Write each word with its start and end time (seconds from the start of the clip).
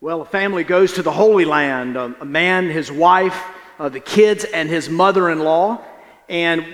Well, 0.00 0.20
a 0.20 0.24
family 0.24 0.62
goes 0.62 0.92
to 0.92 1.02
the 1.02 1.10
Holy 1.10 1.44
Land. 1.44 1.96
A, 1.96 2.24
man, 2.24 2.70
his 2.70 2.90
wife, 2.92 3.36
uh, 3.80 3.88
the 3.88 3.98
kids, 3.98 4.44
and 4.44 4.68
his 4.68 4.88
mother 4.88 5.28
in 5.28 5.40
law. 5.40 5.84
And 6.28 6.64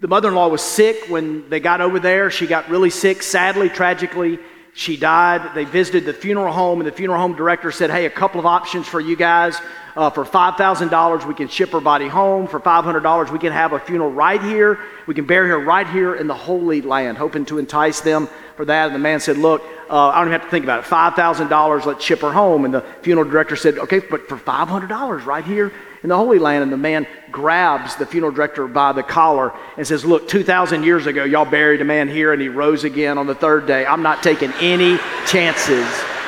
the 0.00 0.08
mother 0.08 0.30
in 0.30 0.34
law 0.34 0.48
was 0.48 0.60
sick 0.60 1.04
when 1.08 1.48
they 1.48 1.60
got 1.60 1.80
over 1.80 2.00
there. 2.00 2.28
She 2.28 2.48
got 2.48 2.68
really 2.68 2.90
sick. 2.90 3.22
Sadly, 3.22 3.68
tragically, 3.68 4.40
she 4.74 4.96
died. 4.96 5.54
They 5.54 5.64
visited 5.64 6.04
the 6.04 6.12
funeral 6.12 6.52
home, 6.52 6.80
and 6.80 6.86
the 6.86 6.92
funeral 6.92 7.20
home 7.20 7.34
director 7.34 7.72
said, 7.72 7.90
Hey, 7.90 8.06
a 8.06 8.10
couple 8.10 8.38
of 8.38 8.46
options 8.46 8.86
for 8.86 9.00
you 9.00 9.16
guys. 9.16 9.60
Uh, 9.96 10.08
for 10.08 10.24
$5,000, 10.24 11.26
we 11.26 11.34
can 11.34 11.48
ship 11.48 11.70
her 11.70 11.80
body 11.80 12.06
home. 12.06 12.46
For 12.46 12.60
$500, 12.60 13.30
we 13.32 13.38
can 13.40 13.52
have 13.52 13.72
a 13.72 13.80
funeral 13.80 14.12
right 14.12 14.40
here. 14.40 14.78
We 15.06 15.14
can 15.14 15.26
bury 15.26 15.48
her 15.48 15.58
right 15.58 15.88
here 15.88 16.14
in 16.14 16.28
the 16.28 16.34
Holy 16.34 16.80
Land, 16.80 17.18
hoping 17.18 17.44
to 17.46 17.58
entice 17.58 18.00
them 18.00 18.28
for 18.56 18.64
that. 18.64 18.86
And 18.86 18.94
the 18.94 19.00
man 19.00 19.18
said, 19.18 19.38
Look, 19.38 19.62
uh, 19.90 20.08
I 20.08 20.18
don't 20.18 20.28
even 20.28 20.40
have 20.40 20.44
to 20.44 20.50
think 20.50 20.64
about 20.64 20.84
it. 20.84 20.86
$5,000, 20.86 21.86
let's 21.86 22.04
ship 22.04 22.20
her 22.20 22.32
home. 22.32 22.64
And 22.64 22.72
the 22.72 22.82
funeral 23.02 23.28
director 23.28 23.56
said, 23.56 23.78
Okay, 23.78 23.98
but 23.98 24.28
for 24.28 24.36
$500 24.36 25.26
right 25.26 25.44
here 25.44 25.72
in 26.02 26.08
the 26.08 26.16
Holy 26.16 26.38
Land. 26.38 26.62
And 26.62 26.72
the 26.72 26.76
man 26.76 27.06
grabs 27.30 27.96
the 27.96 28.06
funeral 28.06 28.32
director 28.32 28.66
by 28.66 28.92
the 28.92 29.02
collar 29.02 29.52
and 29.76 29.86
says, 29.86 30.04
Look, 30.04 30.28
2,000 30.28 30.82
years 30.84 31.06
ago, 31.06 31.24
y'all 31.24 31.44
buried 31.44 31.80
a 31.80 31.84
man 31.84 32.08
here 32.08 32.32
and 32.32 32.40
he 32.40 32.48
rose 32.48 32.84
again 32.84 33.18
on 33.18 33.26
the 33.26 33.34
third 33.34 33.66
day. 33.66 33.86
I'm 33.86 34.02
not 34.02 34.22
taking 34.22 34.52
any 34.60 34.98
chances 35.26 35.86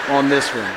on 0.09 0.29
this 0.29 0.49
one. 0.55 0.73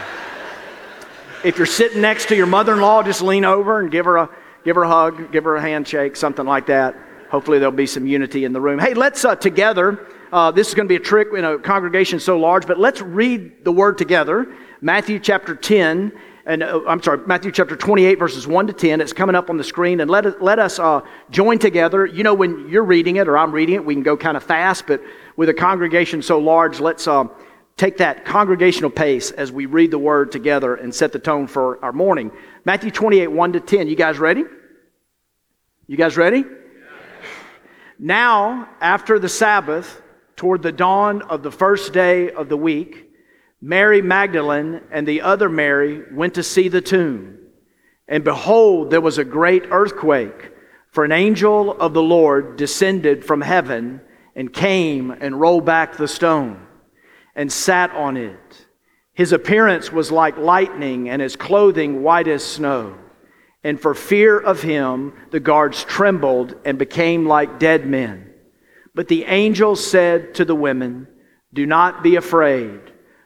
If 1.44 1.58
you're 1.58 1.68
sitting 1.68 2.02
next 2.02 2.30
to 2.30 2.36
your 2.36 2.48
mother 2.48 2.74
in 2.74 2.82
law, 2.82 3.04
just 3.04 3.22
lean 3.22 3.46
over 3.46 3.80
and 3.80 3.92
give 3.92 4.06
her, 4.06 4.18
a, 4.18 4.30
give 4.64 4.76
her 4.76 4.84
a 4.84 4.88
hug, 4.88 5.32
give 5.32 5.44
her 5.44 5.56
a 5.56 5.62
handshake, 5.62 6.16
something 6.16 6.46
like 6.46 6.68
that. 6.68 6.96
Hopefully, 7.30 7.60
there'll 7.60 7.72
be 7.72 7.86
some 7.86 8.08
unity 8.08 8.46
in 8.46 8.54
the 8.54 8.62
room. 8.62 8.80
Hey, 8.80 8.94
let's 8.94 9.26
uh, 9.26 9.36
together. 9.36 10.08
Uh, 10.32 10.52
this 10.52 10.68
is 10.68 10.74
going 10.74 10.88
to 10.88 10.90
be 10.90 10.96
a 10.96 11.00
trick 11.00 11.30
in 11.36 11.46
a 11.46 11.58
congregation 11.60 12.20
so 12.20 12.40
large, 12.40 12.66
but 12.66 12.80
let's 12.80 13.02
read 13.02 13.64
the 13.64 13.72
word 13.72 13.98
together. 13.98 14.48
Matthew 14.82 15.20
chapter 15.20 15.56
10 15.56 16.12
and 16.46 16.62
uh, 16.62 16.82
I'm 16.88 17.02
sorry, 17.02 17.26
Matthew 17.26 17.52
chapter 17.52 17.76
28, 17.76 18.20
verses 18.20 18.48
1 18.48 18.68
to 18.68 18.74
10. 18.74 19.02
It's 19.02 19.14
coming 19.14 19.36
up 19.36 19.50
on 19.50 19.58
the 19.58 19.64
screen, 19.64 20.00
and 20.00 20.10
let, 20.10 20.42
let 20.42 20.60
us 20.60 20.78
uh, 20.78 21.02
join 21.32 21.58
together. 21.58 22.06
You 22.06 22.24
know, 22.24 22.36
when 22.36 22.70
you're 22.70 22.84
reading 22.84 23.16
it 23.16 23.28
or 23.28 23.38
I'm 23.38 23.52
reading 23.52 23.76
it, 23.76 23.86
we 23.86 23.96
can 23.96 24.04
go 24.04 24.16
kind 24.16 24.38
of 24.38 24.44
fast, 24.44 24.86
but 24.86 25.02
with 25.36 25.50
a 25.50 25.54
congregation 25.54 26.22
so 26.22 26.38
large, 26.38 26.80
let's 26.80 27.08
uh, 27.08 27.26
take 27.78 27.98
that 27.98 28.26
congregational 28.26 28.92
pace 28.92 29.32
as 29.32 29.52
we 29.52 29.66
read 29.66 29.90
the 29.90 30.00
word 30.00 30.32
together 30.32 30.76
and 30.76 30.94
set 30.94 31.12
the 31.12 31.20
tone 31.20 31.48
for 31.48 31.84
our 31.84 31.92
morning. 31.92 32.32
Matthew 32.64 32.92
28, 32.92 33.28
1 33.28 33.54
to 33.54 33.60
10. 33.60 33.88
You 33.88 33.96
guys 33.96 34.20
ready? 34.20 34.44
You 35.88 35.98
guys 35.98 36.16
ready? 36.16 36.46
Now, 37.98 38.70
after 38.82 39.18
the 39.18 39.30
Sabbath, 39.30 40.02
toward 40.36 40.62
the 40.62 40.72
dawn 40.72 41.22
of 41.24 41.44
the 41.44 41.52
first 41.52 41.94
day 41.94 42.30
of 42.30 42.50
the 42.50 42.58
week, 42.58 43.05
Mary 43.62 44.02
Magdalene 44.02 44.82
and 44.92 45.08
the 45.08 45.22
other 45.22 45.50
Mary 45.50 46.04
went 46.12 46.34
to 46.36 46.44
see 46.44 46.68
the 46.68 46.82
tomb. 46.82 47.38
And 48.08 48.24
behold, 48.24 48.92
there 48.92 49.02
was 49.02 49.18
a 49.18 49.26
great 49.26 49.66
earthquake, 49.72 50.52
for 50.92 51.04
an 51.04 51.12
angel 51.12 51.72
of 51.72 51.94
the 51.94 52.04
Lord 52.04 52.58
descended 52.58 53.26
from 53.26 53.42
heaven 53.42 54.02
and 54.36 54.54
came 54.54 55.12
and 55.12 55.40
rolled 55.40 55.66
back 55.66 55.98
the 55.98 56.08
stone 56.08 56.66
and 57.36 57.52
sat 57.52 57.92
on 57.92 58.18
it. 58.18 58.66
His 59.14 59.32
appearance 59.32 59.92
was 59.92 60.12
like 60.12 60.38
lightning, 60.38 61.10
and 61.10 61.22
his 61.22 61.36
clothing 61.36 62.04
white 62.04 62.28
as 62.28 62.44
snow. 62.44 62.98
And 63.64 63.80
for 63.80 63.94
fear 63.94 64.38
of 64.38 64.62
him, 64.62 65.14
the 65.32 65.40
guards 65.40 65.84
trembled 65.86 66.56
and 66.66 66.78
became 66.78 67.26
like 67.26 67.60
dead 67.60 67.88
men. 67.88 68.32
But 68.94 69.08
the 69.08 69.24
angel 69.26 69.76
said 69.76 70.36
to 70.36 70.46
the 70.46 70.56
women, 70.56 71.08
Do 71.54 71.66
not 71.66 72.04
be 72.04 72.16
afraid. 72.16 72.80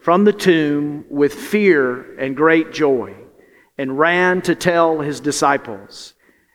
from 0.00 0.24
the 0.24 0.32
tomb 0.32 1.04
with 1.10 1.34
fear 1.34 2.16
and 2.18 2.36
great 2.36 2.72
joy 2.72 3.14
and 3.76 3.98
ran 3.98 4.42
to 4.42 4.54
tell 4.54 5.00
his 5.00 5.20
disciples. 5.20 6.14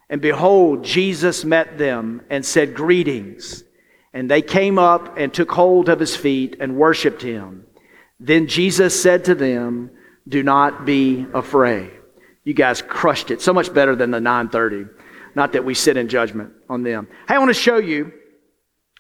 And 0.10 0.22
behold, 0.22 0.84
Jesus 0.84 1.44
met 1.44 1.78
them 1.78 2.22
and 2.30 2.46
said, 2.46 2.76
Greetings. 2.76 3.64
And 4.14 4.30
they 4.30 4.42
came 4.42 4.80
up 4.80 5.18
and 5.18 5.34
took 5.34 5.52
hold 5.52 5.90
of 5.90 6.00
his 6.00 6.16
feet 6.16 6.58
and 6.60 6.78
worshiped 6.78 7.22
him. 7.22 7.66
Then 8.20 8.48
Jesus 8.48 9.00
said 9.00 9.26
to 9.26 9.36
them, 9.36 9.92
Do 10.28 10.42
not 10.42 10.86
be 10.86 11.26
afraid. 11.34 11.92
You 12.44 12.54
guys 12.54 12.82
crushed 12.82 13.32
it. 13.32 13.42
So 13.42 13.54
much 13.54 13.74
better 13.74 13.96
than 13.96 14.12
the 14.12 14.22
930. 14.22 14.90
Not 15.34 15.54
that 15.54 15.66
we 15.66 15.74
sit 15.74 15.98
in 15.98 16.08
judgment 16.08 16.54
on 16.70 16.84
them. 16.84 17.08
Hey, 17.28 17.36
I 17.36 17.40
want 17.40 17.50
to 17.50 17.54
show 17.54 17.78
you, 17.78 18.14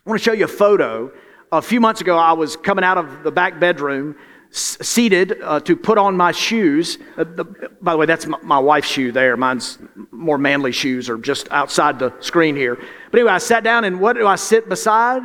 I 0.05 0.09
want 0.09 0.19
to 0.19 0.23
show 0.23 0.33
you 0.33 0.45
a 0.45 0.49
photo. 0.49 1.11
A 1.51 1.61
few 1.61 1.79
months 1.79 2.01
ago, 2.01 2.17
I 2.17 2.33
was 2.33 2.57
coming 2.57 2.83
out 2.83 2.97
of 2.97 3.23
the 3.23 3.31
back 3.31 3.59
bedroom 3.59 4.15
seated 4.55 5.41
uh, 5.43 5.59
to 5.59 5.75
put 5.75 5.97
on 5.97 6.15
my 6.15 6.31
shoes. 6.31 6.97
Uh, 7.17 7.25
the, 7.25 7.43
by 7.81 7.91
the 7.91 7.97
way, 7.97 8.05
that's 8.05 8.25
my, 8.25 8.37
my, 8.41 8.57
wife's 8.57 8.87
shoe 8.87 9.11
there. 9.11 9.35
Mine's 9.35 9.77
more 10.11 10.37
manly 10.37 10.71
shoes 10.71 11.09
are 11.09 11.17
just 11.17 11.51
outside 11.51 11.99
the 11.99 12.13
screen 12.21 12.55
here. 12.55 12.75
But 13.11 13.19
anyway, 13.19 13.33
I 13.33 13.37
sat 13.39 13.63
down 13.63 13.83
and 13.83 13.99
what 13.99 14.13
do 14.15 14.25
I 14.25 14.37
sit 14.37 14.69
beside? 14.69 15.23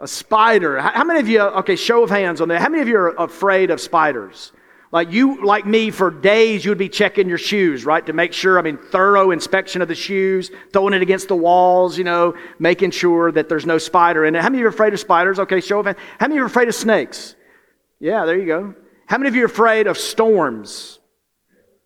A 0.00 0.08
spider. 0.08 0.80
How, 0.80 0.90
how 0.92 1.04
many 1.04 1.20
of 1.20 1.28
you, 1.28 1.40
okay, 1.40 1.76
show 1.76 2.02
of 2.02 2.10
hands 2.10 2.40
on 2.40 2.48
that. 2.48 2.62
How 2.62 2.70
many 2.70 2.80
of 2.80 2.88
you 2.88 2.96
are 2.96 3.14
afraid 3.16 3.70
of 3.70 3.80
spiders? 3.80 4.52
Like 4.90 5.12
you, 5.12 5.44
like 5.44 5.66
me, 5.66 5.90
for 5.90 6.10
days 6.10 6.64
you 6.64 6.70
would 6.70 6.78
be 6.78 6.88
checking 6.88 7.28
your 7.28 7.36
shoes, 7.36 7.84
right? 7.84 8.04
To 8.06 8.12
make 8.12 8.32
sure, 8.32 8.58
I 8.58 8.62
mean, 8.62 8.78
thorough 8.78 9.30
inspection 9.30 9.82
of 9.82 9.88
the 9.88 9.94
shoes, 9.94 10.50
throwing 10.72 10.94
it 10.94 11.02
against 11.02 11.28
the 11.28 11.36
walls, 11.36 11.98
you 11.98 12.04
know, 12.04 12.34
making 12.58 12.92
sure 12.92 13.30
that 13.32 13.48
there's 13.48 13.66
no 13.66 13.76
spider 13.76 14.24
in 14.24 14.36
it. 14.36 14.40
How 14.40 14.48
many 14.48 14.58
of 14.58 14.60
you 14.60 14.66
are 14.66 14.70
afraid 14.70 14.94
of 14.94 15.00
spiders? 15.00 15.38
Okay, 15.38 15.60
show 15.60 15.80
of 15.80 15.86
hands. 15.86 15.98
How 16.18 16.28
many 16.28 16.36
of 16.36 16.38
you 16.38 16.42
are 16.44 16.46
afraid 16.46 16.68
of 16.68 16.74
snakes? 16.74 17.34
Yeah, 18.04 18.26
there 18.26 18.36
you 18.38 18.44
go. 18.44 18.74
How 19.06 19.16
many 19.16 19.28
of 19.28 19.34
you 19.34 19.44
are 19.44 19.46
afraid 19.46 19.86
of 19.86 19.96
storms? 19.96 20.98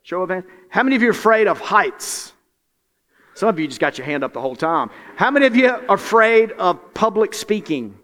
Show 0.03 0.23
of 0.23 0.31
hands. 0.31 0.47
How 0.69 0.83
many 0.83 0.97
of 0.97 1.03
you 1.03 1.11
are 1.11 1.12
afraid 1.12 1.47
of 1.47 1.61
heights? 1.61 2.33
Some 3.34 3.49
of 3.49 3.56
you 3.61 3.69
just 3.69 3.79
got 3.79 3.99
your 3.99 4.05
hand 4.05 4.25
up 4.25 4.33
the 4.33 4.41
whole 4.41 4.56
time. 4.56 4.91
How 5.15 5.31
many 5.31 5.47
of 5.47 5.55
you 5.55 5.69
are 5.69 5.95
afraid 5.95 6.51
of 6.51 6.93
public 6.93 7.34
speaking? 7.34 7.97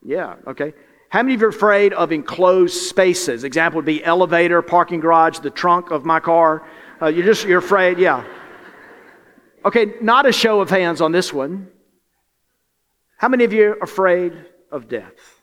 Yeah, 0.00 0.36
okay. 0.46 0.74
How 1.08 1.24
many 1.24 1.34
of 1.34 1.40
you 1.40 1.48
are 1.48 1.50
afraid 1.50 1.92
of 1.92 2.12
enclosed 2.12 2.76
spaces? 2.76 3.42
Example 3.42 3.78
would 3.78 3.84
be 3.84 4.04
elevator, 4.04 4.62
parking 4.62 5.00
garage, 5.00 5.40
the 5.40 5.50
trunk 5.50 5.90
of 5.90 6.04
my 6.04 6.20
car. 6.20 6.64
Uh, 7.02 7.06
you're 7.08 7.26
just 7.26 7.48
you're 7.48 7.58
afraid, 7.58 7.98
yeah. 7.98 8.24
Okay, 9.64 9.94
not 10.00 10.24
a 10.24 10.32
show 10.32 10.60
of 10.60 10.70
hands 10.70 11.00
on 11.00 11.10
this 11.10 11.32
one. 11.32 11.66
How 13.16 13.28
many 13.28 13.42
of 13.42 13.52
you 13.52 13.72
are 13.72 13.82
afraid 13.82 14.34
of 14.70 14.86
death? 14.86 15.33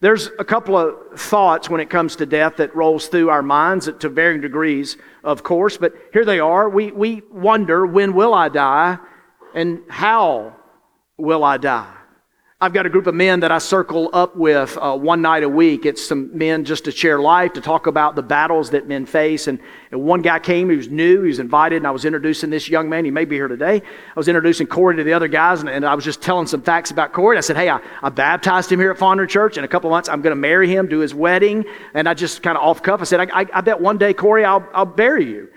There's 0.00 0.28
a 0.38 0.44
couple 0.44 0.76
of 0.76 1.18
thoughts 1.18 1.70
when 1.70 1.80
it 1.80 1.88
comes 1.88 2.16
to 2.16 2.26
death 2.26 2.56
that 2.56 2.76
rolls 2.76 3.08
through 3.08 3.30
our 3.30 3.42
minds 3.42 3.88
to 3.98 4.08
varying 4.08 4.42
degrees, 4.42 4.98
of 5.24 5.42
course, 5.42 5.78
but 5.78 5.94
here 6.12 6.24
they 6.24 6.38
are. 6.38 6.68
We, 6.68 6.92
we 6.92 7.22
wonder, 7.30 7.86
when 7.86 8.14
will 8.14 8.34
I 8.34 8.50
die? 8.50 8.98
And 9.54 9.80
how 9.88 10.54
will 11.16 11.44
I 11.44 11.56
die? 11.56 11.95
I've 12.66 12.72
got 12.72 12.84
a 12.84 12.90
group 12.90 13.06
of 13.06 13.14
men 13.14 13.38
that 13.40 13.52
I 13.52 13.58
circle 13.58 14.10
up 14.12 14.34
with 14.34 14.76
uh, 14.76 14.98
one 14.98 15.22
night 15.22 15.44
a 15.44 15.48
week. 15.48 15.86
It's 15.86 16.04
some 16.04 16.36
men 16.36 16.64
just 16.64 16.86
to 16.86 16.90
share 16.90 17.20
life, 17.20 17.52
to 17.52 17.60
talk 17.60 17.86
about 17.86 18.16
the 18.16 18.24
battles 18.24 18.70
that 18.70 18.88
men 18.88 19.06
face. 19.06 19.46
And, 19.46 19.60
and 19.92 20.02
one 20.02 20.20
guy 20.20 20.40
came, 20.40 20.68
he 20.68 20.76
was 20.76 20.88
new, 20.88 21.22
he 21.22 21.28
was 21.28 21.38
invited, 21.38 21.76
and 21.76 21.86
I 21.86 21.92
was 21.92 22.04
introducing 22.04 22.50
this 22.50 22.68
young 22.68 22.88
man. 22.88 23.04
He 23.04 23.12
may 23.12 23.24
be 23.24 23.36
here 23.36 23.46
today. 23.46 23.76
I 23.76 24.14
was 24.16 24.26
introducing 24.26 24.66
Corey 24.66 24.96
to 24.96 25.04
the 25.04 25.12
other 25.12 25.28
guys, 25.28 25.60
and, 25.60 25.68
and 25.68 25.86
I 25.86 25.94
was 25.94 26.04
just 26.04 26.20
telling 26.20 26.48
some 26.48 26.60
facts 26.60 26.90
about 26.90 27.12
Corey. 27.12 27.38
I 27.38 27.40
said, 27.40 27.56
Hey, 27.56 27.70
I, 27.70 27.78
I 28.02 28.08
baptized 28.08 28.72
him 28.72 28.80
here 28.80 28.90
at 28.90 28.98
Fondren 28.98 29.28
Church. 29.28 29.58
In 29.58 29.62
a 29.62 29.68
couple 29.68 29.88
months, 29.88 30.08
I'm 30.08 30.20
going 30.20 30.32
to 30.32 30.34
marry 30.34 30.68
him, 30.68 30.88
do 30.88 30.98
his 30.98 31.14
wedding. 31.14 31.64
And 31.94 32.08
I 32.08 32.14
just 32.14 32.42
kind 32.42 32.58
of 32.58 32.64
off 32.64 32.82
cuff, 32.82 33.00
I 33.00 33.04
said, 33.04 33.30
I, 33.30 33.42
I, 33.42 33.46
I 33.54 33.60
bet 33.60 33.80
one 33.80 33.96
day, 33.96 34.12
Corey, 34.12 34.44
I'll, 34.44 34.68
I'll 34.74 34.86
bury 34.86 35.24
you. 35.24 35.50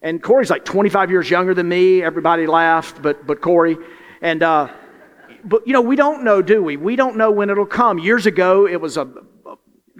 And 0.00 0.22
Corey's 0.22 0.50
like 0.50 0.64
25 0.64 1.10
years 1.10 1.28
younger 1.28 1.54
than 1.54 1.68
me. 1.68 2.04
Everybody 2.04 2.46
laughed, 2.46 3.02
but, 3.02 3.26
but 3.26 3.40
Corey. 3.40 3.76
And, 4.20 4.44
uh, 4.44 4.68
but 5.44 5.66
you 5.66 5.72
know, 5.72 5.80
we 5.80 5.96
don't 5.96 6.24
know, 6.24 6.42
do 6.42 6.62
we? 6.62 6.76
We 6.76 6.96
don't 6.96 7.16
know 7.16 7.30
when 7.30 7.50
it'll 7.50 7.66
come. 7.66 7.98
Years 7.98 8.26
ago, 8.26 8.66
it 8.66 8.80
was 8.80 8.96
a, 8.96 9.08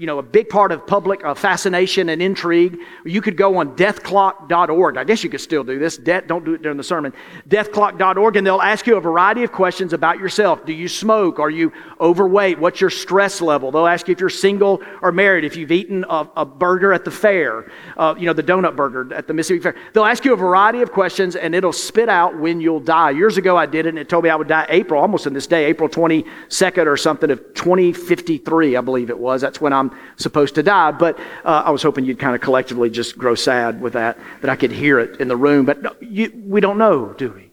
you 0.02 0.06
know, 0.06 0.18
a 0.18 0.22
big 0.22 0.48
part 0.48 0.72
of 0.72 0.84
public 0.84 1.24
uh, 1.24 1.32
fascination 1.32 2.08
and 2.08 2.20
intrigue, 2.20 2.76
you 3.04 3.20
could 3.20 3.36
go 3.36 3.58
on 3.58 3.76
deathclock.org. 3.76 4.96
I 4.96 5.04
guess 5.04 5.22
you 5.22 5.30
could 5.30 5.40
still 5.40 5.62
do 5.62 5.78
this. 5.78 5.96
Death, 5.96 6.26
don't 6.26 6.44
do 6.44 6.54
it 6.54 6.62
during 6.62 6.76
the 6.76 6.82
sermon. 6.82 7.12
Deathclock.org, 7.48 8.36
and 8.36 8.44
they'll 8.44 8.60
ask 8.60 8.84
you 8.88 8.96
a 8.96 9.00
variety 9.00 9.44
of 9.44 9.52
questions 9.52 9.92
about 9.92 10.18
yourself. 10.18 10.66
Do 10.66 10.72
you 10.72 10.88
smoke? 10.88 11.38
Are 11.38 11.50
you 11.50 11.72
overweight? 12.00 12.58
What's 12.58 12.80
your 12.80 12.90
stress 12.90 13.40
level? 13.40 13.70
They'll 13.70 13.86
ask 13.86 14.08
you 14.08 14.12
if 14.12 14.18
you're 14.18 14.28
single 14.28 14.82
or 15.02 15.12
married, 15.12 15.44
if 15.44 15.54
you've 15.54 15.70
eaten 15.70 16.04
a, 16.10 16.28
a 16.34 16.44
burger 16.44 16.92
at 16.92 17.04
the 17.04 17.12
fair, 17.12 17.70
uh, 17.96 18.16
you 18.18 18.26
know, 18.26 18.32
the 18.32 18.42
donut 18.42 18.74
burger 18.74 19.14
at 19.14 19.28
the 19.28 19.34
Mississippi 19.34 19.62
Fair. 19.62 19.76
They'll 19.92 20.04
ask 20.04 20.24
you 20.24 20.32
a 20.32 20.36
variety 20.36 20.82
of 20.82 20.90
questions, 20.90 21.36
and 21.36 21.54
it'll 21.54 21.72
spit 21.72 22.08
out 22.08 22.36
when 22.36 22.60
you'll 22.60 22.80
die. 22.80 23.10
Years 23.10 23.36
ago, 23.36 23.56
I 23.56 23.66
did 23.66 23.86
it, 23.86 23.90
and 23.90 24.00
it 24.00 24.08
told 24.08 24.24
me 24.24 24.30
I 24.30 24.34
would 24.34 24.48
die 24.48 24.66
April, 24.68 25.00
almost 25.00 25.28
in 25.28 25.32
this 25.32 25.46
day, 25.46 25.66
April 25.66 25.88
22nd 25.88 26.86
or 26.86 26.96
something 26.96 27.30
of 27.30 27.38
2053, 27.54 28.76
I 28.76 28.80
believe 28.80 29.08
it 29.08 29.18
was. 29.18 29.40
That's 29.40 29.60
when 29.60 29.72
I'm 29.72 29.91
supposed 30.16 30.54
to 30.56 30.62
die. 30.62 30.92
But 30.92 31.18
uh, 31.44 31.62
I 31.66 31.70
was 31.70 31.82
hoping 31.82 32.04
you'd 32.04 32.18
kind 32.18 32.34
of 32.34 32.40
collectively 32.40 32.90
just 32.90 33.16
grow 33.16 33.34
sad 33.34 33.80
with 33.80 33.94
that, 33.94 34.18
that 34.40 34.50
I 34.50 34.56
could 34.56 34.72
hear 34.72 34.98
it 34.98 35.20
in 35.20 35.28
the 35.28 35.36
room. 35.36 35.64
But 35.64 36.02
you, 36.02 36.32
we 36.44 36.60
don't 36.60 36.78
know, 36.78 37.12
do 37.12 37.30
we? 37.30 37.50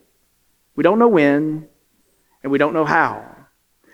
We 0.75 0.83
don't 0.83 0.99
know 0.99 1.07
when, 1.09 1.67
and 2.43 2.51
we 2.51 2.57
don't 2.57 2.73
know 2.73 2.85
how. 2.85 3.25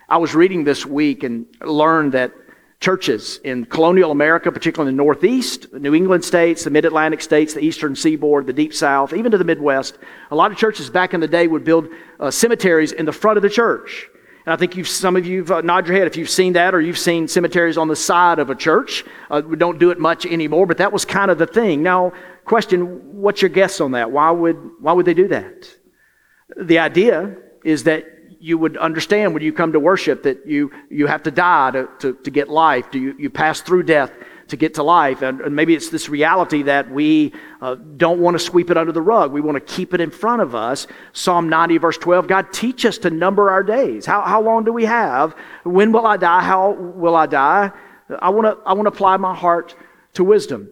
I 0.08 0.18
was 0.18 0.34
reading 0.34 0.64
this 0.64 0.86
week 0.86 1.24
and 1.24 1.46
learned 1.60 2.12
that 2.12 2.32
churches 2.78 3.40
in 3.42 3.64
colonial 3.64 4.10
America, 4.10 4.52
particularly 4.52 4.90
in 4.90 4.96
the 4.96 5.02
Northeast, 5.02 5.72
the 5.72 5.80
New 5.80 5.94
England 5.94 6.24
states, 6.24 6.64
the 6.64 6.70
Mid 6.70 6.84
Atlantic 6.84 7.22
states, 7.22 7.54
the 7.54 7.60
Eastern 7.60 7.96
Seaboard, 7.96 8.46
the 8.46 8.52
Deep 8.52 8.74
South, 8.74 9.12
even 9.12 9.32
to 9.32 9.38
the 9.38 9.44
Midwest, 9.44 9.98
a 10.30 10.36
lot 10.36 10.52
of 10.52 10.58
churches 10.58 10.90
back 10.90 11.14
in 11.14 11.20
the 11.20 11.28
day 11.28 11.46
would 11.46 11.64
build 11.64 11.88
uh, 12.20 12.30
cemeteries 12.30 12.92
in 12.92 13.06
the 13.06 13.12
front 13.12 13.36
of 13.36 13.42
the 13.42 13.50
church. 13.50 14.08
And 14.46 14.52
I 14.52 14.56
think 14.56 14.86
some 14.86 15.16
of 15.16 15.26
you 15.26 15.44
uh, 15.50 15.60
nod 15.60 15.88
your 15.88 15.96
head 15.96 16.06
if 16.06 16.16
you've 16.16 16.30
seen 16.30 16.52
that 16.52 16.72
or 16.72 16.80
you've 16.80 16.98
seen 16.98 17.26
cemeteries 17.26 17.76
on 17.76 17.88
the 17.88 17.96
side 17.96 18.38
of 18.38 18.48
a 18.48 18.54
church. 18.54 19.04
Uh, 19.28 19.42
we 19.44 19.56
don't 19.56 19.80
do 19.80 19.90
it 19.90 19.98
much 19.98 20.24
anymore, 20.24 20.66
but 20.66 20.78
that 20.78 20.92
was 20.92 21.04
kind 21.04 21.32
of 21.32 21.38
the 21.38 21.48
thing. 21.48 21.82
Now, 21.82 22.12
question, 22.44 23.20
what's 23.20 23.42
your 23.42 23.48
guess 23.48 23.80
on 23.80 23.90
that? 23.92 24.12
Why 24.12 24.30
would, 24.30 24.56
why 24.80 24.92
would 24.92 25.04
they 25.04 25.14
do 25.14 25.26
that? 25.28 25.68
The 26.56 26.78
idea 26.78 27.36
is 27.64 27.82
that 27.84 28.06
you 28.38 28.56
would 28.56 28.76
understand 28.76 29.34
when 29.34 29.42
you 29.42 29.52
come 29.52 29.72
to 29.72 29.80
worship 29.80 30.22
that 30.22 30.46
you, 30.46 30.70
you 30.90 31.08
have 31.08 31.24
to 31.24 31.32
die 31.32 31.72
to, 31.72 31.88
to, 31.98 32.14
to 32.14 32.30
get 32.30 32.48
life. 32.48 32.88
Do 32.92 33.00
you, 33.00 33.16
you 33.18 33.30
pass 33.30 33.60
through 33.60 33.82
death 33.82 34.12
to 34.48 34.56
get 34.56 34.74
to 34.74 34.82
life. 34.82 35.22
And, 35.22 35.40
and 35.40 35.56
maybe 35.56 35.74
it's 35.74 35.88
this 35.88 36.08
reality 36.08 36.62
that 36.62 36.90
we 36.90 37.32
uh, 37.60 37.74
don't 37.74 38.20
want 38.20 38.34
to 38.34 38.38
sweep 38.38 38.70
it 38.70 38.76
under 38.76 38.92
the 38.92 39.02
rug. 39.02 39.32
We 39.32 39.40
want 39.40 39.56
to 39.56 39.74
keep 39.74 39.94
it 39.94 40.00
in 40.00 40.10
front 40.10 40.42
of 40.42 40.54
us. 40.54 40.86
Psalm 41.12 41.48
90, 41.48 41.78
verse 41.78 41.98
12 41.98 42.28
God, 42.28 42.52
teach 42.52 42.84
us 42.84 42.98
to 42.98 43.10
number 43.10 43.50
our 43.50 43.62
days. 43.62 44.06
How, 44.06 44.22
how 44.22 44.40
long 44.40 44.64
do 44.64 44.72
we 44.72 44.84
have? 44.84 45.34
When 45.64 45.92
will 45.92 46.06
I 46.06 46.16
die? 46.16 46.42
How 46.42 46.70
will 46.72 47.16
I 47.16 47.26
die? 47.26 47.72
I 48.20 48.30
want 48.30 48.46
to 48.46 48.68
I 48.68 48.72
want 48.74 48.86
to 48.86 48.92
apply 48.92 49.16
my 49.16 49.34
heart 49.34 49.74
to 50.14 50.24
wisdom. 50.24 50.70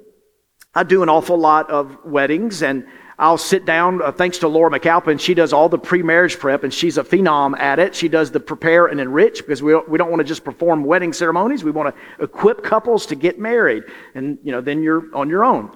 I 0.75 0.82
do 0.82 1.03
an 1.03 1.09
awful 1.09 1.37
lot 1.37 1.71
of 1.71 2.05
weddings 2.05 2.62
and 2.62 2.87
I'll 3.19 3.38
sit 3.38 3.64
down, 3.64 4.02
uh, 4.02 4.11
thanks 4.11 4.38
to 4.38 4.49
Laura 4.49 4.70
McAlpin. 4.70 5.20
She 5.20 5.34
does 5.34 5.52
all 5.52 5.69
the 5.69 5.78
pre 5.78 6.02
marriage 6.02 6.38
prep, 6.38 6.64
and 6.64 6.75
she's 6.75 6.99
a 6.99 7.05
phenom 7.05 7.56
at 7.58 7.78
it. 7.78 7.94
She 7.94 8.08
does 8.08 8.31
the 8.31 8.40
prepare 8.40 8.87
and 8.87 9.00
enrich 9.00 9.38
because 9.38 9.62
we 9.62 9.75
we 9.88 9.99
don't 9.99 10.11
want 10.11 10.20
to 10.20 10.25
just 10.25 10.44
perform 10.44 10.84
wedding 10.84 11.12
ceremonies. 11.12 11.62
We 11.62 11.70
want 11.70 11.94
to 11.94 12.25
equip 12.25 12.64
couples 12.64 13.06
to 13.06 13.14
get 13.14 13.38
married. 13.38 13.84
And, 14.14 14.38
you 14.43 14.50
know, 14.50 14.61
then 14.61 14.82
you're 14.82 15.14
on 15.14 15.28
your 15.28 15.44
own. 15.44 15.70